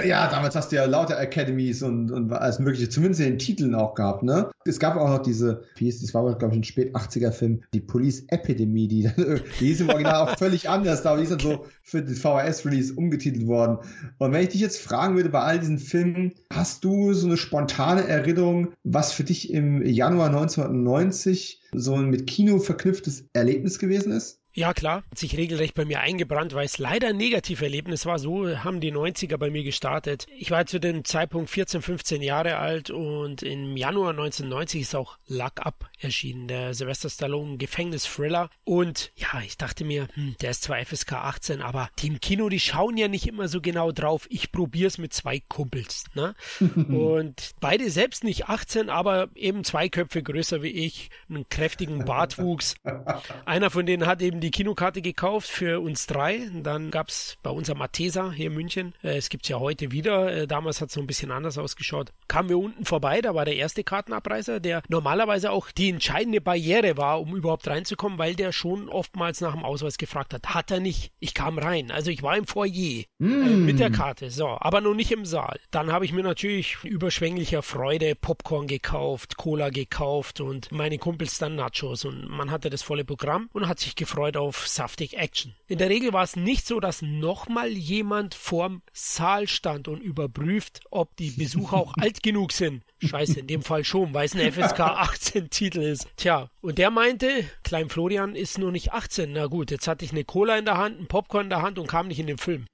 Ja, 0.05 0.29
damals 0.29 0.55
hast 0.55 0.71
du 0.71 0.75
ja 0.75 0.85
lauter 0.85 1.17
Academies 1.17 1.81
und, 1.81 2.11
und 2.11 2.31
alles 2.33 2.59
mögliche, 2.59 2.89
zumindest 2.89 3.21
in 3.21 3.27
den 3.29 3.39
Titeln 3.39 3.73
auch 3.73 3.95
gehabt, 3.95 4.23
ne? 4.23 4.51
Es 4.65 4.79
gab 4.79 4.97
auch 4.97 5.09
noch 5.09 5.21
diese, 5.21 5.63
wie 5.75 5.85
hieß, 5.85 6.01
das 6.01 6.13
war, 6.13 6.37
glaube 6.37 6.53
ich, 6.53 6.59
ein 6.59 6.63
spät 6.63 6.95
80er 6.95 7.31
Film, 7.31 7.63
die 7.73 7.79
Police 7.79 8.25
Epidemie, 8.27 8.87
die, 8.87 9.03
die 9.59 9.65
hieß 9.67 9.81
im 9.81 9.89
Original 9.89 10.27
auch 10.27 10.37
völlig 10.37 10.69
anders, 10.69 11.05
aber 11.05 11.17
die 11.17 11.23
ist 11.23 11.31
dann 11.31 11.39
so 11.39 11.65
für 11.83 12.01
den 12.01 12.15
VHS-Release 12.15 12.93
umgetitelt 12.93 13.47
worden. 13.47 13.77
Und 14.17 14.33
wenn 14.33 14.41
ich 14.41 14.49
dich 14.49 14.61
jetzt 14.61 14.81
fragen 14.81 15.15
würde, 15.15 15.29
bei 15.29 15.41
all 15.41 15.59
diesen 15.59 15.79
Filmen, 15.79 16.33
hast 16.51 16.83
du 16.83 17.13
so 17.13 17.27
eine 17.27 17.37
spontane 17.37 18.07
Erinnerung, 18.07 18.73
was 18.83 19.13
für 19.13 19.23
dich 19.23 19.53
im 19.53 19.85
Januar 19.85 20.27
1990 20.27 21.61
so 21.73 21.95
ein 21.95 22.09
mit 22.09 22.27
Kino 22.27 22.59
verknüpftes 22.59 23.25
Erlebnis 23.33 23.79
gewesen 23.79 24.11
ist? 24.11 24.41
Ja, 24.57 24.73
klar, 24.73 25.03
hat 25.11 25.19
sich 25.19 25.37
regelrecht 25.37 25.75
bei 25.75 25.85
mir 25.85 25.99
eingebrannt, 25.99 26.55
weil 26.55 26.65
es 26.65 26.79
leider 26.79 27.09
ein 27.09 27.17
Negativerlebnis 27.17 28.07
war. 28.07 28.17
So 28.17 28.57
haben 28.63 28.81
die 28.81 28.91
90er 28.91 29.37
bei 29.37 29.51
mir 29.51 29.63
gestartet. 29.63 30.25
Ich 30.35 30.49
war 30.49 30.65
zu 30.65 30.79
dem 30.79 31.05
Zeitpunkt 31.05 31.51
14, 31.51 31.83
15 31.83 32.23
Jahre 32.23 32.57
alt 32.57 32.89
und 32.89 33.43
im 33.43 33.77
Januar 33.77 34.09
1990 34.09 34.81
ist 34.81 34.95
auch 34.95 35.19
Luck 35.27 35.63
Up 35.63 35.91
erschienen, 35.99 36.47
der 36.47 36.73
Sylvester 36.73 37.11
Stallone 37.11 37.57
Gefängnis-Thriller. 37.57 38.49
Und 38.63 39.11
ja, 39.15 39.41
ich 39.45 39.57
dachte 39.57 39.85
mir, 39.85 40.07
hm, 40.15 40.35
der 40.41 40.49
ist 40.49 40.63
zwar 40.63 40.83
FSK 40.83 41.13
18, 41.13 41.61
aber 41.61 41.91
die 41.99 42.07
im 42.07 42.19
Kino, 42.19 42.49
die 42.49 42.59
schauen 42.59 42.97
ja 42.97 43.07
nicht 43.07 43.27
immer 43.27 43.49
so 43.49 43.61
genau 43.61 43.91
drauf. 43.91 44.25
Ich 44.31 44.51
probier's 44.51 44.97
mit 44.97 45.13
zwei 45.13 45.39
Kumpels. 45.39 46.05
Ne? 46.15 46.33
und 46.89 47.51
beide 47.59 47.91
selbst 47.91 48.23
nicht 48.23 48.49
18, 48.49 48.89
aber 48.89 49.29
eben 49.35 49.63
zwei 49.63 49.87
Köpfe 49.87 50.23
größer 50.23 50.63
wie 50.63 50.71
ich, 50.71 51.11
einen 51.29 51.47
kräftigen 51.47 52.05
Bartwuchs. 52.05 52.73
Einer 53.45 53.69
von 53.69 53.85
denen 53.85 54.07
hat 54.07 54.23
eben 54.23 54.39
die 54.39 54.46
die 54.47 54.51
Kinokarte 54.51 55.01
gekauft 55.01 55.49
für 55.49 55.81
uns 55.81 56.07
drei. 56.07 56.49
Dann 56.53 56.89
gab 56.89 57.09
es 57.09 57.37
bei 57.43 57.49
uns 57.49 57.69
am 57.69 57.79
Matesa 57.79 58.31
hier 58.31 58.47
in 58.47 58.53
München. 58.53 58.93
Äh, 59.03 59.17
es 59.17 59.27
gibt 59.27 59.43
es 59.43 59.49
ja 59.49 59.59
heute 59.59 59.91
wieder. 59.91 60.31
Äh, 60.33 60.47
damals 60.47 60.79
hat 60.79 60.87
es 60.87 60.93
so 60.93 61.01
ein 61.01 61.07
bisschen 61.07 61.31
anders 61.31 61.57
ausgeschaut. 61.57 62.13
Kamen 62.29 62.47
wir 62.47 62.57
unten 62.57 62.85
vorbei, 62.85 63.19
da 63.19 63.35
war 63.35 63.43
der 63.43 63.57
erste 63.57 63.83
Kartenabreißer, 63.83 64.61
der 64.61 64.83
normalerweise 64.87 65.51
auch 65.51 65.69
die 65.71 65.89
entscheidende 65.89 66.39
Barriere 66.39 66.95
war, 66.95 67.19
um 67.19 67.35
überhaupt 67.35 67.67
reinzukommen, 67.67 68.17
weil 68.17 68.35
der 68.35 68.53
schon 68.53 68.87
oftmals 68.87 69.41
nach 69.41 69.53
dem 69.53 69.65
Ausweis 69.65 69.97
gefragt 69.97 70.33
hat. 70.33 70.47
Hat 70.55 70.71
er 70.71 70.79
nicht. 70.79 71.11
Ich 71.19 71.33
kam 71.33 71.59
rein. 71.59 71.91
Also 71.91 72.09
ich 72.09 72.23
war 72.23 72.37
im 72.37 72.47
Foyer 72.47 73.03
mm. 73.17 73.25
äh, 73.25 73.49
mit 73.49 73.79
der 73.79 73.91
Karte. 73.91 74.31
So, 74.31 74.47
aber 74.47 74.79
noch 74.79 74.93
nicht 74.93 75.11
im 75.11 75.25
Saal. 75.25 75.59
Dann 75.71 75.91
habe 75.91 76.05
ich 76.05 76.13
mir 76.13 76.23
natürlich 76.23 76.77
überschwänglicher 76.85 77.63
Freude 77.63 78.15
Popcorn 78.15 78.67
gekauft, 78.67 79.35
Cola 79.35 79.71
gekauft 79.71 80.39
und 80.39 80.71
meine 80.71 80.97
Kumpels 80.99 81.37
dann 81.37 81.55
Nachos 81.55 82.05
und 82.05 82.29
man 82.29 82.49
hatte 82.49 82.69
das 82.69 82.81
volle 82.81 83.03
Programm 83.03 83.49
und 83.51 83.67
hat 83.67 83.79
sich 83.79 83.95
gefreut 83.95 84.26
auf 84.35 84.67
saftig 84.67 85.13
Action. 85.17 85.55
In 85.67 85.77
der 85.77 85.89
Regel 85.89 86.11
war 86.11 86.23
es 86.23 86.35
nicht 86.35 86.67
so, 86.67 86.79
dass 86.79 87.01
nochmal 87.01 87.71
jemand 87.71 88.35
vorm 88.35 88.81
Saal 88.91 89.47
stand 89.47 89.87
und 89.87 90.01
überprüft, 90.01 90.81
ob 90.89 91.15
die 91.15 91.29
Besucher 91.29 91.77
auch 91.77 91.93
alt 91.97 92.23
genug 92.23 92.51
sind. 92.51 92.83
Scheiße, 92.99 93.41
in 93.41 93.47
dem 93.47 93.61
Fall 93.61 93.83
schon, 93.83 94.13
weil 94.13 94.25
es 94.25 94.35
ein 94.35 94.51
FSK 94.51 94.79
18 94.79 95.49
Titel 95.49 95.81
ist. 95.81 96.07
Tja, 96.17 96.49
und 96.61 96.77
der 96.77 96.89
meinte, 96.89 97.45
Klein 97.63 97.89
Florian 97.89 98.35
ist 98.35 98.57
nur 98.57 98.71
nicht 98.71 98.91
18. 98.91 99.31
Na 99.33 99.45
gut, 99.45 99.71
jetzt 99.71 99.87
hatte 99.87 100.03
ich 100.03 100.11
eine 100.11 100.23
Cola 100.23 100.57
in 100.57 100.65
der 100.65 100.77
Hand, 100.77 100.99
ein 100.99 101.07
Popcorn 101.07 101.45
in 101.45 101.49
der 101.49 101.61
Hand 101.61 101.79
und 101.79 101.87
kam 101.87 102.07
nicht 102.07 102.19
in 102.19 102.27
den 102.27 102.37
Film. 102.37 102.65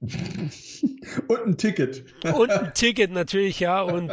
und 1.28 1.46
ein 1.46 1.56
Ticket. 1.58 2.04
und 2.24 2.50
ein 2.50 2.72
Ticket 2.74 3.10
natürlich, 3.10 3.60
ja. 3.60 3.82
Und 3.82 4.10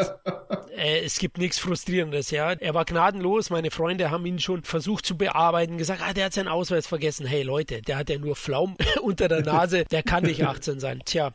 äh, 0.75 0.99
es 1.03 1.17
gibt 1.17 1.37
nichts 1.37 1.59
Frustrierendes, 1.59 2.31
ja. 2.31 2.51
Er 2.51 2.73
war 2.73 2.85
gnadenlos. 2.85 3.49
Meine 3.49 3.71
Freunde 3.71 4.11
haben 4.11 4.25
ihn 4.25 4.39
schon 4.39 4.63
versucht 4.63 5.05
zu 5.05 5.17
bearbeiten, 5.17 5.77
gesagt, 5.77 6.01
ah, 6.03 6.13
der 6.13 6.25
hat 6.25 6.33
seinen 6.33 6.47
Ausweis 6.47 6.87
vergessen. 6.87 7.25
Hey 7.25 7.43
Leute, 7.43 7.81
der 7.81 7.97
hat 7.97 8.09
ja 8.09 8.17
nur 8.17 8.35
Flaum 8.35 8.75
unter 9.01 9.27
der 9.27 9.41
Nase, 9.41 9.85
der 9.85 10.03
kann 10.03 10.23
nicht 10.23 10.43
18 10.43 10.79
sein. 10.79 11.01
Tja, 11.05 11.31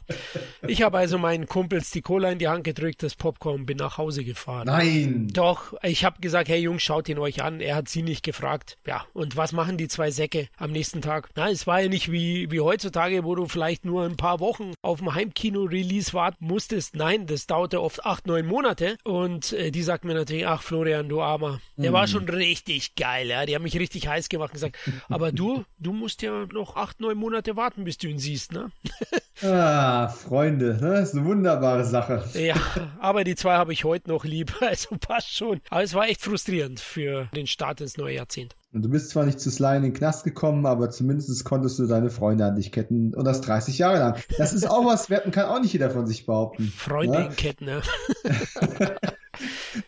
ich 0.66 0.82
habe 0.82 0.98
also 0.98 1.18
meinen 1.18 1.46
Kumpels 1.46 1.90
die 1.90 2.02
Cola 2.02 2.30
in 2.30 2.38
die 2.38 2.48
Hand 2.48 2.64
gedrückt, 2.64 3.02
das 3.02 3.14
Popcorn, 3.14 3.66
bin 3.66 3.78
nach 3.78 3.98
Hause 3.98 4.24
gefahren. 4.24 4.65
Nein. 4.66 5.28
Doch, 5.32 5.74
ich 5.84 6.04
habe 6.04 6.20
gesagt, 6.20 6.48
hey 6.48 6.58
Jungs, 6.58 6.82
schaut 6.82 7.08
ihn 7.08 7.20
euch 7.20 7.40
an. 7.40 7.60
Er 7.60 7.76
hat 7.76 7.88
sie 7.88 8.02
nicht 8.02 8.24
gefragt. 8.24 8.78
Ja, 8.84 9.06
und 9.12 9.36
was 9.36 9.52
machen 9.52 9.78
die 9.78 9.86
zwei 9.86 10.10
Säcke 10.10 10.48
am 10.56 10.72
nächsten 10.72 11.02
Tag? 11.02 11.30
Na, 11.36 11.48
es 11.48 11.68
war 11.68 11.80
ja 11.80 11.88
nicht 11.88 12.10
wie, 12.10 12.50
wie 12.50 12.60
heutzutage, 12.60 13.22
wo 13.22 13.36
du 13.36 13.46
vielleicht 13.46 13.84
nur 13.84 14.04
ein 14.04 14.16
paar 14.16 14.40
Wochen 14.40 14.74
auf 14.82 14.98
dem 14.98 15.14
Heimkino-Release 15.14 16.12
warten 16.14 16.44
musstest. 16.44 16.96
Nein, 16.96 17.28
das 17.28 17.46
dauerte 17.46 17.80
oft 17.80 18.04
acht, 18.04 18.26
neun 18.26 18.44
Monate. 18.46 18.98
Und 19.04 19.52
äh, 19.52 19.70
die 19.70 19.84
sagt 19.84 20.04
mir 20.04 20.14
natürlich, 20.14 20.48
ach 20.48 20.62
Florian, 20.62 21.08
du 21.08 21.20
Armer. 21.20 21.60
Der 21.76 21.86
hm. 21.86 21.92
war 21.92 22.08
schon 22.08 22.28
richtig 22.28 22.96
geil. 22.96 23.28
Ja? 23.28 23.46
Die 23.46 23.54
haben 23.54 23.62
mich 23.62 23.78
richtig 23.78 24.08
heiß 24.08 24.28
gemacht 24.28 24.50
und 24.50 24.54
gesagt, 24.54 24.78
aber 25.08 25.30
du, 25.30 25.64
du 25.78 25.92
musst 25.92 26.22
ja 26.22 26.44
noch 26.52 26.74
acht, 26.74 27.00
neun 27.00 27.18
Monate 27.18 27.54
warten, 27.54 27.84
bis 27.84 27.98
du 27.98 28.08
ihn 28.08 28.18
siehst, 28.18 28.50
ne? 28.52 28.72
ah, 29.42 30.08
Freunde, 30.08 30.78
ne? 30.80 30.92
das 30.92 31.10
ist 31.10 31.14
eine 31.14 31.24
wunderbare 31.24 31.84
Sache. 31.84 32.24
Ja, 32.34 32.56
aber 32.98 33.24
die 33.24 33.34
zwei 33.34 33.56
habe 33.56 33.72
ich 33.72 33.84
heute 33.84 34.10
noch 34.10 34.24
lieb. 34.24 34.54
Also 34.66 34.96
passt 34.98 35.34
schon. 35.34 35.60
Aber 35.70 35.82
es 35.82 35.94
war 35.94 36.08
echt 36.08 36.20
frustrierend 36.22 36.80
für 36.80 37.28
den 37.36 37.46
Start 37.46 37.80
ins 37.80 37.96
neue 37.96 38.16
Jahrzehnt. 38.16 38.56
Und 38.72 38.82
du 38.82 38.88
bist 38.88 39.10
zwar 39.10 39.24
nicht 39.24 39.40
zu 39.40 39.50
Sly 39.50 39.76
in 39.76 39.84
den 39.84 39.94
Knast 39.94 40.24
gekommen, 40.24 40.66
aber 40.66 40.90
zumindest 40.90 41.44
konntest 41.44 41.78
du 41.78 41.86
deine 41.86 42.10
Freunde 42.10 42.44
an 42.44 42.56
dich 42.56 42.72
ketten 42.72 43.14
und 43.14 43.24
das 43.24 43.40
30 43.42 43.78
Jahre 43.78 43.98
lang. 43.98 44.16
Das 44.38 44.52
ist 44.52 44.68
auch 44.68 44.84
was, 44.84 45.06
kann 45.06 45.46
auch 45.46 45.60
nicht 45.60 45.72
jeder 45.72 45.90
von 45.90 46.06
sich 46.06 46.26
behaupten. 46.26 46.64
Freunde 46.76 47.20
ne? 47.20 47.26
in 47.26 47.36
Ketten, 47.36 47.64
ne? 47.64 47.80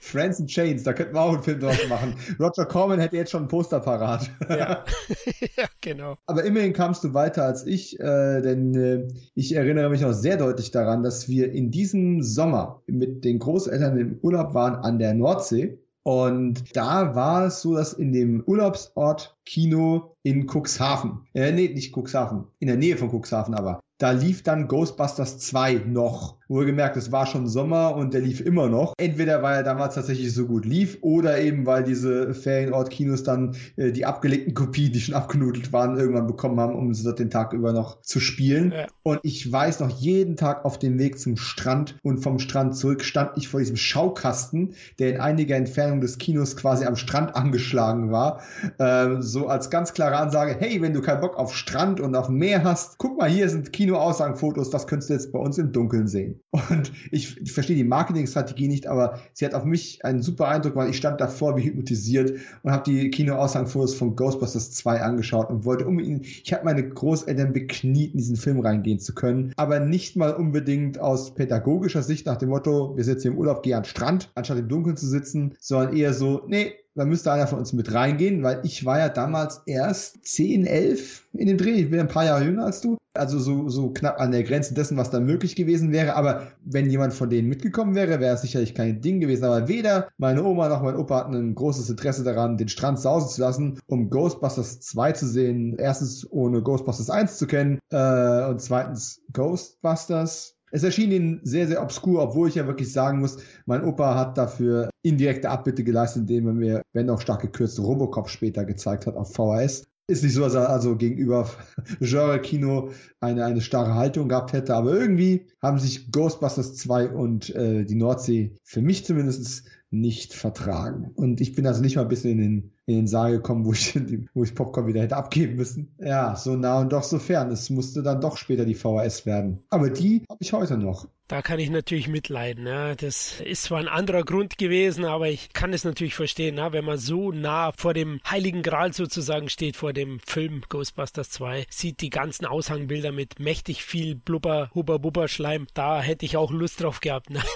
Friends 0.09 0.41
and 0.41 0.49
Chains, 0.49 0.83
da 0.83 0.93
könnten 0.93 1.15
wir 1.15 1.21
auch 1.21 1.35
einen 1.35 1.43
Film 1.43 1.61
draus 1.61 1.77
machen. 1.89 2.15
Roger 2.41 2.65
Corman 2.65 2.99
hätte 2.99 3.17
jetzt 3.17 3.31
schon 3.31 3.45
ein 3.45 3.49
Poster 3.49 3.81
parat. 3.81 4.31
Ja, 4.49 4.85
ja 5.57 5.67
genau. 5.81 6.17
Aber 6.27 6.45
immerhin 6.45 6.73
kamst 6.73 7.05
du 7.05 7.15
weiter 7.15 7.45
als 7.45 7.67
ich, 7.67 7.99
äh, 8.01 8.41
denn 8.41 8.75
äh, 8.75 9.09
ich 9.35 9.55
erinnere 9.55 9.91
mich 9.91 10.01
noch 10.01 10.13
sehr 10.13 10.37
deutlich 10.37 10.71
daran, 10.71 11.03
dass 11.03 11.29
wir 11.29 11.53
in 11.53 11.71
diesem 11.71 12.23
Sommer 12.23 12.83
mit 12.87 13.25
den 13.25 13.39
Großeltern 13.39 13.99
im 13.99 14.19
Urlaub 14.23 14.55
waren 14.55 14.77
an 14.77 14.99
der 14.99 15.15
Nordsee. 15.15 15.79
Und 16.03 16.75
da 16.75 17.15
war 17.15 17.47
es 17.47 17.61
so, 17.61 17.75
dass 17.75 17.93
in 17.93 18.13
dem 18.13 18.43
Urlaubsort 18.47 19.37
Kino 19.45 20.17
in 20.23 20.47
Cuxhaven, 20.47 21.27
äh, 21.35 21.53
nee, 21.53 21.69
nicht 21.69 21.95
Cuxhaven, 21.95 22.47
in 22.61 22.69
der 22.69 22.77
Nähe 22.79 22.97
von 22.97 23.11
Cuxhaven 23.11 23.55
aber, 23.55 23.81
da 23.99 24.13
lief 24.13 24.43
dann 24.43 24.69
Ghostbusters 24.69 25.39
2 25.39 25.83
noch. 25.87 26.38
Wohlgemerkt, 26.49 26.97
es 26.97 27.13
war 27.13 27.27
schon 27.27 27.47
Sommer 27.47 27.95
und 27.95 28.15
der 28.15 28.23
lief 28.23 28.41
immer 28.41 28.69
noch. 28.69 28.95
Entweder 28.99 29.43
weil 29.43 29.57
er 29.57 29.63
damals 29.63 29.95
tatsächlich 29.95 30.33
so 30.33 30.47
gut 30.47 30.65
lief 30.65 30.99
oder 31.03 31.39
eben 31.41 31.67
weil 31.67 31.85
diese 31.85 32.35
Ferienort-Kinos 32.35 33.23
dann 33.23 33.57
äh, 33.77 33.93
die 33.93 34.07
abgelegten 34.07 34.55
Kopien, 34.55 34.93
die 34.93 35.01
schon 35.01 35.15
abgenudelt 35.15 35.73
waren, 35.73 35.99
irgendwann 35.99 36.27
bekommen 36.27 36.59
haben, 36.59 36.75
um 36.75 36.95
sie 36.95 37.05
dort 37.05 37.19
den 37.19 37.31
Tag 37.31 37.53
über 37.53 37.73
noch 37.73 38.01
zu 38.03 38.19
spielen. 38.21 38.73
Ja. 38.73 38.87
Und 39.03 39.21
ich 39.23 39.51
weiß 39.51 39.81
noch, 39.81 39.91
jeden 39.91 40.37
Tag 40.37 40.65
auf 40.65 40.79
dem 40.79 40.99
Weg 40.99 41.19
zum 41.19 41.37
Strand 41.37 41.99
und 42.03 42.19
vom 42.19 42.39
Strand 42.39 42.77
zurück 42.77 43.03
stand 43.05 43.33
ich 43.37 43.49
vor 43.49 43.61
diesem 43.61 43.77
Schaukasten, 43.77 44.75
der 44.99 45.15
in 45.15 45.21
einiger 45.21 45.57
Entfernung 45.57 46.01
des 46.01 46.19
Kinos 46.19 46.57
quasi 46.57 46.85
am 46.85 46.97
Strand 46.97 47.37
angeschlagen 47.37 48.11
war. 48.11 48.41
Äh, 48.79 49.21
so 49.21 49.49
als 49.49 49.71
ganz 49.71 49.93
klare 49.93 50.17
Ansage, 50.17 50.57
hey, 50.59 50.81
wenn 50.83 50.95
du 50.95 51.03
keinen 51.03 51.21
Bock 51.21 51.37
auf 51.37 51.55
Strand 51.55 52.01
und 52.01 52.15
auf 52.17 52.29
Meer 52.29 52.65
hast, 52.65 52.99
guck 52.99 53.19
mal, 53.19 53.29
hier 53.29 53.49
sind 53.49 53.73
Kinoaussagenfotos, 53.73 54.71
das 54.71 54.87
könntest 54.87 55.11
du 55.11 55.15
jetzt 55.15 55.33
bei 55.33 55.39
uns 55.39 55.59
im 55.59 55.73
Dunkeln 55.73 56.09
sehen. 56.09 56.38
Und 56.51 56.93
ich, 57.11 57.53
verstehe 57.53 57.77
die 57.77 57.85
Marketingstrategie 57.85 58.69
nicht, 58.69 58.87
aber 58.87 59.21
sie 59.33 59.45
hat 59.45 59.55
auf 59.55 59.65
mich 59.65 60.05
einen 60.05 60.23
super 60.23 60.49
Eindruck, 60.49 60.77
weil 60.77 60.91
ich 60.91 60.97
stand 60.97 61.21
davor 61.21 61.57
wie 61.57 61.65
hypnotisiert 61.65 62.39
und 62.63 62.73
habe 62.73 62.91
die 62.91 63.11
Kinoaushangfotos 63.11 63.95
von 63.95 64.17
Ghostbusters 64.17 64.73
2 64.73 65.03
angeschaut 65.03 65.51
und 65.51 65.65
wollte 65.65 65.87
unbedingt, 65.87 66.27
ich 66.27 66.53
habe 66.53 66.65
meine 66.65 66.89
Großeltern 66.89 67.53
bekniet, 67.53 68.13
in 68.13 68.19
diesen 68.19 68.37
Film 68.37 68.61
reingehen 68.61 68.99
zu 68.99 69.15
können, 69.15 69.53
aber 69.57 69.81
nicht 69.81 70.17
mal 70.17 70.35
unbedingt 70.35 70.99
aus 70.99 71.35
pädagogischer 71.35 72.03
Sicht 72.03 72.27
nach 72.27 72.37
dem 72.37 72.49
Motto, 72.51 72.97
wir 72.97 73.05
sitzen 73.05 73.29
im 73.29 73.39
Urlaub, 73.39 73.63
geh 73.63 73.75
an 73.75 73.83
den 73.83 73.89
Strand, 73.89 74.31
anstatt 74.35 74.59
im 74.59 74.69
Dunkeln 74.69 74.97
zu 74.97 75.07
sitzen, 75.07 75.55
sondern 75.61 75.97
eher 75.97 76.15
so, 76.15 76.43
nee, 76.47 76.75
da 76.99 77.05
müsste 77.05 77.31
einer 77.31 77.47
von 77.47 77.61
uns 77.61 77.73
mit 77.73 77.95
reingehen, 77.95 78.43
weil 78.43 78.61
ich 78.65 78.85
war 78.85 78.99
ja 78.99 79.09
damals 79.09 79.63
erst 79.67 80.27
10, 80.27 80.67
11 80.67 81.29
in 81.33 81.47
dem 81.47 81.57
Dreh. 81.57 81.71
Ich 81.71 81.91
bin 81.91 82.01
ein 82.01 82.09
paar 82.09 82.25
Jahre 82.25 82.45
jünger 82.45 82.65
als 82.65 82.81
du. 82.81 82.99
Also 83.15 83.39
so, 83.39 83.69
so 83.69 83.91
knapp 83.91 84.21
an 84.21 84.33
der 84.33 84.43
Grenze 84.43 84.75
dessen, 84.75 84.97
was 84.97 85.11
da 85.11 85.21
möglich 85.21 85.55
gewesen 85.55 85.93
wäre. 85.93 86.17
Aber 86.17 86.49
wenn 86.65 86.91
jemand 86.91 87.15
von 87.15 87.31
denen 87.31 87.49
mitgekommen 87.49 87.95
wäre, 87.95 88.19
wäre 88.19 88.35
es 88.35 88.43
sicherlich 88.43 88.75
kein 88.75 89.01
Ding 89.01 89.21
gewesen. 89.21 89.45
Aber 89.45 89.69
weder 89.69 90.09
meine 90.19 90.43
Oma 90.43 90.69
noch 90.69 90.83
mein 90.83 90.97
Opa 90.97 91.21
hatten 91.21 91.35
ein 91.35 91.55
großes 91.55 91.89
Interesse 91.89 92.25
daran, 92.25 92.57
den 92.57 92.69
Strand 92.69 92.99
sausen 92.99 93.29
zu 93.29 93.41
lassen, 93.41 93.79
um 93.87 94.11
Ghostbusters 94.11 94.81
2 94.81 95.13
zu 95.13 95.27
sehen. 95.27 95.77
Erstens 95.79 96.27
ohne 96.31 96.63
Ghostbusters 96.63 97.11
1 97.11 97.39
zu 97.39 97.47
kennen 97.47 97.79
äh, 97.91 98.45
und 98.47 98.61
zweitens 98.61 99.21
Ghostbusters 99.33 100.58
es 100.71 100.83
erschien 100.83 101.11
ihnen 101.11 101.41
sehr, 101.43 101.67
sehr 101.67 101.83
obskur, 101.83 102.23
obwohl 102.23 102.49
ich 102.49 102.57
ja 102.57 102.67
wirklich 102.67 102.93
sagen 102.93 103.21
muss, 103.21 103.39
mein 103.67 103.85
Opa 103.85 104.15
hat 104.15 104.39
dafür 104.39 104.91
indirekte 105.03 105.51
Abbitte 105.51 105.85
geleistet, 105.85 106.23
indem 106.23 106.47
er 106.49 106.55
mir, 106.55 106.83
wenn 106.93 107.11
auch 107.11 107.21
stark 107.21 107.43
gekürzt, 107.43 107.79
Robocop 107.79 108.29
später 108.29 108.65
gezeigt 108.65 109.07
hat 109.07 109.17
auf 109.17 109.33
VHS. 109.33 109.85
Ist 110.11 110.25
nicht 110.25 110.33
so, 110.33 110.41
dass 110.41 110.55
er 110.55 110.71
also 110.71 110.97
gegenüber 110.97 111.51
Genre-Kino 112.01 112.91
eine, 113.21 113.45
eine 113.45 113.61
starre 113.61 113.95
Haltung 113.95 114.29
gehabt 114.29 114.55
hätte, 114.55 114.75
aber 114.75 114.95
irgendwie 114.95 115.47
haben 115.61 115.79
sich 115.79 116.11
Ghostbusters 116.11 116.77
2 116.77 117.11
und 117.11 117.55
äh, 117.55 117.85
die 117.85 117.95
Nordsee 117.95 118.57
für 118.65 118.81
mich 118.81 119.05
zumindest 119.05 119.65
nicht 119.91 120.33
vertragen. 120.33 121.11
Und 121.15 121.43
ich 121.43 121.55
bin 121.55 121.67
also 121.67 121.83
nicht 121.83 121.97
mal 121.97 122.03
ein 122.03 122.09
bisschen 122.09 122.33
in 122.33 122.39
den, 122.39 122.73
in 122.89 122.97
den 122.97 123.07
Saal 123.07 123.33
gekommen, 123.33 123.67
wo 123.67 123.73
ich, 123.73 123.95
wo 124.35 124.43
ich 124.43 124.55
Popcorn 124.55 124.87
wieder 124.87 125.03
hätte 125.03 125.17
abgeben 125.17 125.57
müssen. 125.57 125.95
Ja, 125.99 126.35
so 126.37 126.57
nah 126.57 126.81
und 126.81 126.93
doch 126.93 127.03
so 127.03 127.19
fern. 127.19 127.51
Es 127.51 127.69
musste 127.69 128.03
dann 128.03 128.23
doch 128.23 128.39
später 128.39 128.65
die 128.65 128.75
VHS 128.75 129.27
werden. 129.27 129.63
Aber 129.69 129.91
die 129.91 130.25
habe 130.29 130.39
ich 130.41 130.53
heute 130.55 130.79
noch. 130.79 131.07
Da 131.29 131.43
kann 131.43 131.59
ich 131.59 131.69
natürlich 131.69 132.09
mitleiden. 132.09 132.67
Ja. 132.67 132.95
Das 132.95 133.41
ist 133.45 133.65
zwar 133.65 133.81
ein 133.81 133.89
anderer 133.89 134.25
Grund 134.25 134.57
gewesen, 134.57 135.05
aber 135.05 135.29
ich 135.29 135.53
kann 135.53 135.75
es 135.75 135.85
natürlich 135.85 136.15
verstehen, 136.15 136.57
ja. 136.57 136.73
wenn 136.73 136.87
man 136.87 136.97
so 136.97 137.33
nah 137.33 137.71
vor 137.77 137.93
dem 137.93 138.21
Heiligen 138.29 138.63
Gral 138.63 138.95
sozusagen 138.95 139.51
steht, 139.51 139.77
vor 139.77 139.93
dem 139.93 140.21
Film 140.27 140.63
Ghostbusters 140.71 141.29
2, 141.29 141.67
sieht 141.69 142.01
die 142.01 142.09
ganzen 142.09 142.47
Aushangbilder 142.47 143.13
mit 143.13 143.41
mächtig 143.41 143.85
viel 143.85 144.15
Blubber, 144.15 144.71
Hubber, 144.75 144.99
Bubber, 144.99 145.29
Schleim. 145.29 145.67
Da 145.75 146.01
hätte 146.01 146.25
ich 146.25 146.39
auch 146.39 146.51
Lust 146.51 146.83
drauf 146.83 147.01
gehabt. 147.01 147.29
Ne? 147.29 147.41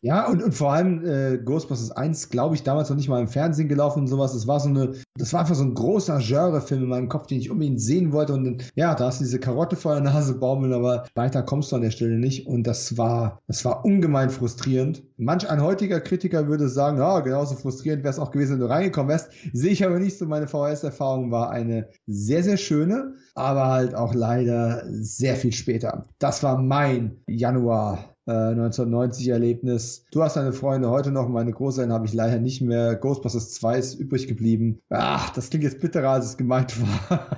Ja, 0.00 0.28
und, 0.28 0.44
und 0.44 0.52
vor 0.52 0.72
allem 0.72 1.04
äh, 1.04 1.38
Ghostbusters 1.38 1.90
1, 1.90 2.30
glaube 2.30 2.54
ich, 2.54 2.62
damals 2.62 2.88
noch 2.88 2.96
nicht 2.96 3.08
mal 3.08 3.20
im 3.20 3.26
Fernsehen 3.26 3.68
gelaufen 3.68 3.98
und 3.98 4.06
sowas. 4.06 4.32
Das 4.32 4.46
war 4.46 4.60
so 4.60 4.68
eine, 4.68 4.92
das 5.16 5.32
war 5.32 5.40
einfach 5.40 5.56
so 5.56 5.64
ein 5.64 5.74
großer 5.74 6.20
Genre-Film 6.20 6.84
in 6.84 6.88
meinem 6.88 7.08
Kopf, 7.08 7.26
den 7.26 7.40
ich 7.40 7.50
unbedingt 7.50 7.80
sehen 7.80 8.12
wollte. 8.12 8.32
Und 8.32 8.70
ja, 8.76 8.94
da 8.94 9.06
hast 9.06 9.20
du 9.20 9.24
diese 9.24 9.40
Karotte 9.40 9.74
vor 9.74 9.94
der 9.94 10.04
Nase 10.04 10.34
baumeln, 10.34 10.72
aber 10.72 11.06
weiter 11.16 11.42
kommst 11.42 11.72
du 11.72 11.76
an 11.76 11.82
der 11.82 11.90
Stelle 11.90 12.16
nicht. 12.16 12.46
Und 12.46 12.68
das 12.68 12.96
war 12.96 13.07
war, 13.08 13.42
das 13.46 13.64
war 13.64 13.84
ungemein 13.84 14.30
frustrierend. 14.30 15.02
Manch 15.16 15.48
ein 15.48 15.62
heutiger 15.62 16.00
Kritiker 16.00 16.48
würde 16.48 16.68
sagen, 16.68 16.98
ja, 16.98 17.20
genauso 17.20 17.54
frustrierend 17.54 18.04
wäre 18.04 18.12
es 18.12 18.18
auch 18.18 18.30
gewesen, 18.30 18.52
wenn 18.52 18.60
du 18.60 18.68
reingekommen 18.68 19.08
wärst. 19.08 19.30
Sehe 19.52 19.72
ich 19.72 19.84
aber 19.84 19.98
nicht 19.98 20.18
so. 20.18 20.26
Meine 20.26 20.46
VHS-Erfahrung 20.46 21.30
war 21.30 21.50
eine 21.50 21.88
sehr, 22.06 22.42
sehr 22.42 22.56
schöne, 22.56 23.14
aber 23.34 23.68
halt 23.68 23.94
auch 23.94 24.14
leider 24.14 24.84
sehr 24.86 25.36
viel 25.36 25.52
später. 25.52 26.06
Das 26.18 26.42
war 26.42 26.58
mein 26.58 27.22
Januar 27.26 28.16
1990 28.17 28.17
äh, 28.28 29.28
Erlebnis. 29.28 30.04
Du 30.12 30.22
hast 30.22 30.36
deine 30.36 30.52
Freunde 30.52 30.90
heute 30.90 31.10
noch, 31.10 31.28
meine 31.28 31.52
Großeltern 31.52 31.92
habe 31.92 32.06
ich 32.06 32.12
leider 32.12 32.38
nicht 32.38 32.60
mehr. 32.60 32.94
Ghostbusters 32.96 33.54
2 33.54 33.78
ist 33.78 33.94
übrig 33.94 34.28
geblieben. 34.28 34.80
Ach, 34.90 35.30
das 35.30 35.50
klingt 35.50 35.64
jetzt 35.64 35.80
bitterer, 35.80 36.10
als 36.10 36.26
es 36.26 36.36
gemeint 36.36 36.74
war. 36.80 37.28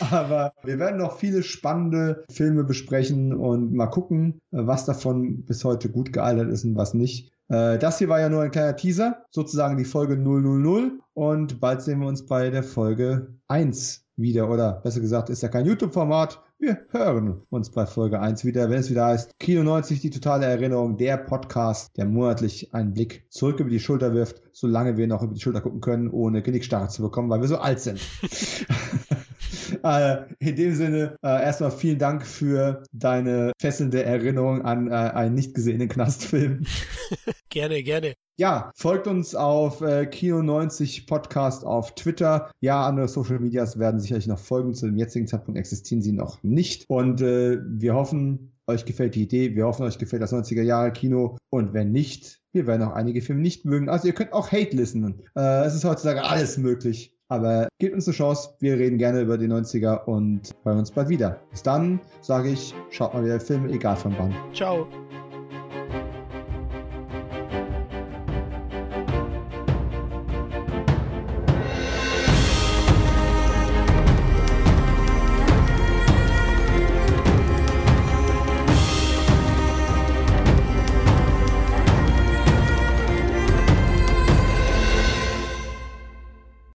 Aber 0.10 0.52
wir 0.62 0.78
werden 0.78 0.98
noch 0.98 1.18
viele 1.18 1.42
spannende 1.42 2.24
Filme 2.30 2.64
besprechen 2.64 3.34
und 3.34 3.72
mal 3.72 3.86
gucken, 3.86 4.38
was 4.50 4.84
davon 4.84 5.44
bis 5.44 5.64
heute 5.64 5.90
gut 5.90 6.12
gealtert 6.12 6.50
ist 6.50 6.64
und 6.64 6.76
was 6.76 6.94
nicht. 6.94 7.32
Äh, 7.48 7.78
das 7.78 7.98
hier 7.98 8.08
war 8.08 8.20
ja 8.20 8.28
nur 8.28 8.42
ein 8.42 8.50
kleiner 8.50 8.76
Teaser, 8.76 9.24
sozusagen 9.30 9.76
die 9.76 9.84
Folge 9.84 10.16
000 10.16 11.00
und 11.14 11.60
bald 11.60 11.82
sehen 11.82 12.00
wir 12.00 12.08
uns 12.08 12.26
bei 12.26 12.50
der 12.50 12.62
Folge 12.62 13.34
1 13.48 14.05
wieder 14.16 14.50
oder 14.50 14.80
besser 14.82 15.00
gesagt 15.00 15.30
ist 15.30 15.42
ja 15.42 15.48
kein 15.48 15.66
YouTube-Format, 15.66 16.42
wir 16.58 16.86
hören 16.90 17.42
uns 17.50 17.70
bei 17.70 17.84
Folge 17.84 18.18
1 18.18 18.44
wieder, 18.44 18.70
wenn 18.70 18.78
es 18.78 18.90
wieder 18.90 19.06
heißt 19.06 19.38
Kino 19.38 19.62
90, 19.62 20.00
die 20.00 20.10
totale 20.10 20.46
Erinnerung, 20.46 20.96
der 20.96 21.18
Podcast, 21.18 21.96
der 21.98 22.06
monatlich 22.06 22.72
einen 22.72 22.94
Blick 22.94 23.26
zurück 23.28 23.60
über 23.60 23.68
die 23.68 23.80
Schulter 23.80 24.14
wirft, 24.14 24.40
solange 24.52 24.96
wir 24.96 25.06
noch 25.06 25.22
über 25.22 25.34
die 25.34 25.40
Schulter 25.40 25.60
gucken 25.60 25.82
können, 25.82 26.08
ohne 26.08 26.42
Genickstarre 26.42 26.88
zu 26.88 27.02
bekommen, 27.02 27.28
weil 27.28 27.42
wir 27.42 27.48
so 27.48 27.58
alt 27.58 27.80
sind. 27.80 28.00
äh, 29.84 30.16
in 30.38 30.56
dem 30.56 30.74
Sinne, 30.74 31.16
äh, 31.22 31.42
erstmal 31.42 31.70
vielen 31.70 31.98
Dank 31.98 32.26
für 32.26 32.82
deine 32.92 33.52
fesselnde 33.60 34.02
Erinnerung 34.02 34.62
an 34.62 34.88
äh, 34.88 34.94
einen 34.94 35.34
nicht 35.34 35.54
gesehenen 35.54 35.88
Knastfilm. 35.88 36.64
gerne, 37.50 37.82
gerne. 37.82 38.14
Ja, 38.38 38.70
folgt 38.74 39.06
uns 39.06 39.34
auf 39.34 39.80
äh, 39.80 40.02
Kino90 40.02 41.06
Podcast 41.06 41.64
auf 41.64 41.94
Twitter. 41.94 42.50
Ja, 42.60 42.86
andere 42.86 43.08
Social 43.08 43.38
Medias 43.38 43.78
werden 43.78 43.98
sicherlich 43.98 44.26
noch 44.26 44.38
folgen. 44.38 44.74
Zu 44.74 44.86
dem 44.86 44.98
jetzigen 44.98 45.26
Zeitpunkt 45.26 45.58
existieren 45.58 46.02
sie 46.02 46.12
noch 46.12 46.42
nicht. 46.42 46.84
Und 46.88 47.22
äh, 47.22 47.58
wir 47.64 47.94
hoffen, 47.94 48.52
euch 48.66 48.84
gefällt 48.84 49.14
die 49.14 49.22
Idee. 49.22 49.54
Wir 49.54 49.64
hoffen, 49.64 49.84
euch 49.84 49.96
gefällt 49.96 50.20
das 50.20 50.34
90er 50.34 50.62
Jahre 50.62 50.92
Kino. 50.92 51.38
Und 51.48 51.72
wenn 51.72 51.92
nicht, 51.92 52.40
wir 52.52 52.66
werden 52.66 52.82
auch 52.82 52.92
einige 52.92 53.22
Filme 53.22 53.40
nicht 53.40 53.64
mögen. 53.64 53.88
Also 53.88 54.06
ihr 54.06 54.14
könnt 54.14 54.34
auch 54.34 54.52
Hate 54.52 54.76
listenen. 54.76 55.22
Äh, 55.34 55.64
es 55.64 55.74
ist 55.74 55.84
heutzutage 55.86 56.22
alles 56.22 56.58
möglich. 56.58 57.14
Aber 57.28 57.68
gebt 57.78 57.94
uns 57.94 58.06
eine 58.06 58.14
Chance. 58.14 58.50
Wir 58.60 58.76
reden 58.76 58.98
gerne 58.98 59.22
über 59.22 59.38
die 59.38 59.48
90er 59.48 60.04
und 60.04 60.54
hören 60.64 60.78
uns 60.78 60.90
bald 60.90 61.08
wieder. 61.08 61.40
Bis 61.50 61.62
dann 61.62 62.00
sage 62.20 62.50
ich, 62.50 62.74
schaut 62.90 63.14
mal 63.14 63.24
wieder 63.24 63.40
Filme, 63.40 63.70
egal 63.72 63.96
von 63.96 64.14
wann. 64.18 64.34
Ciao. 64.52 64.86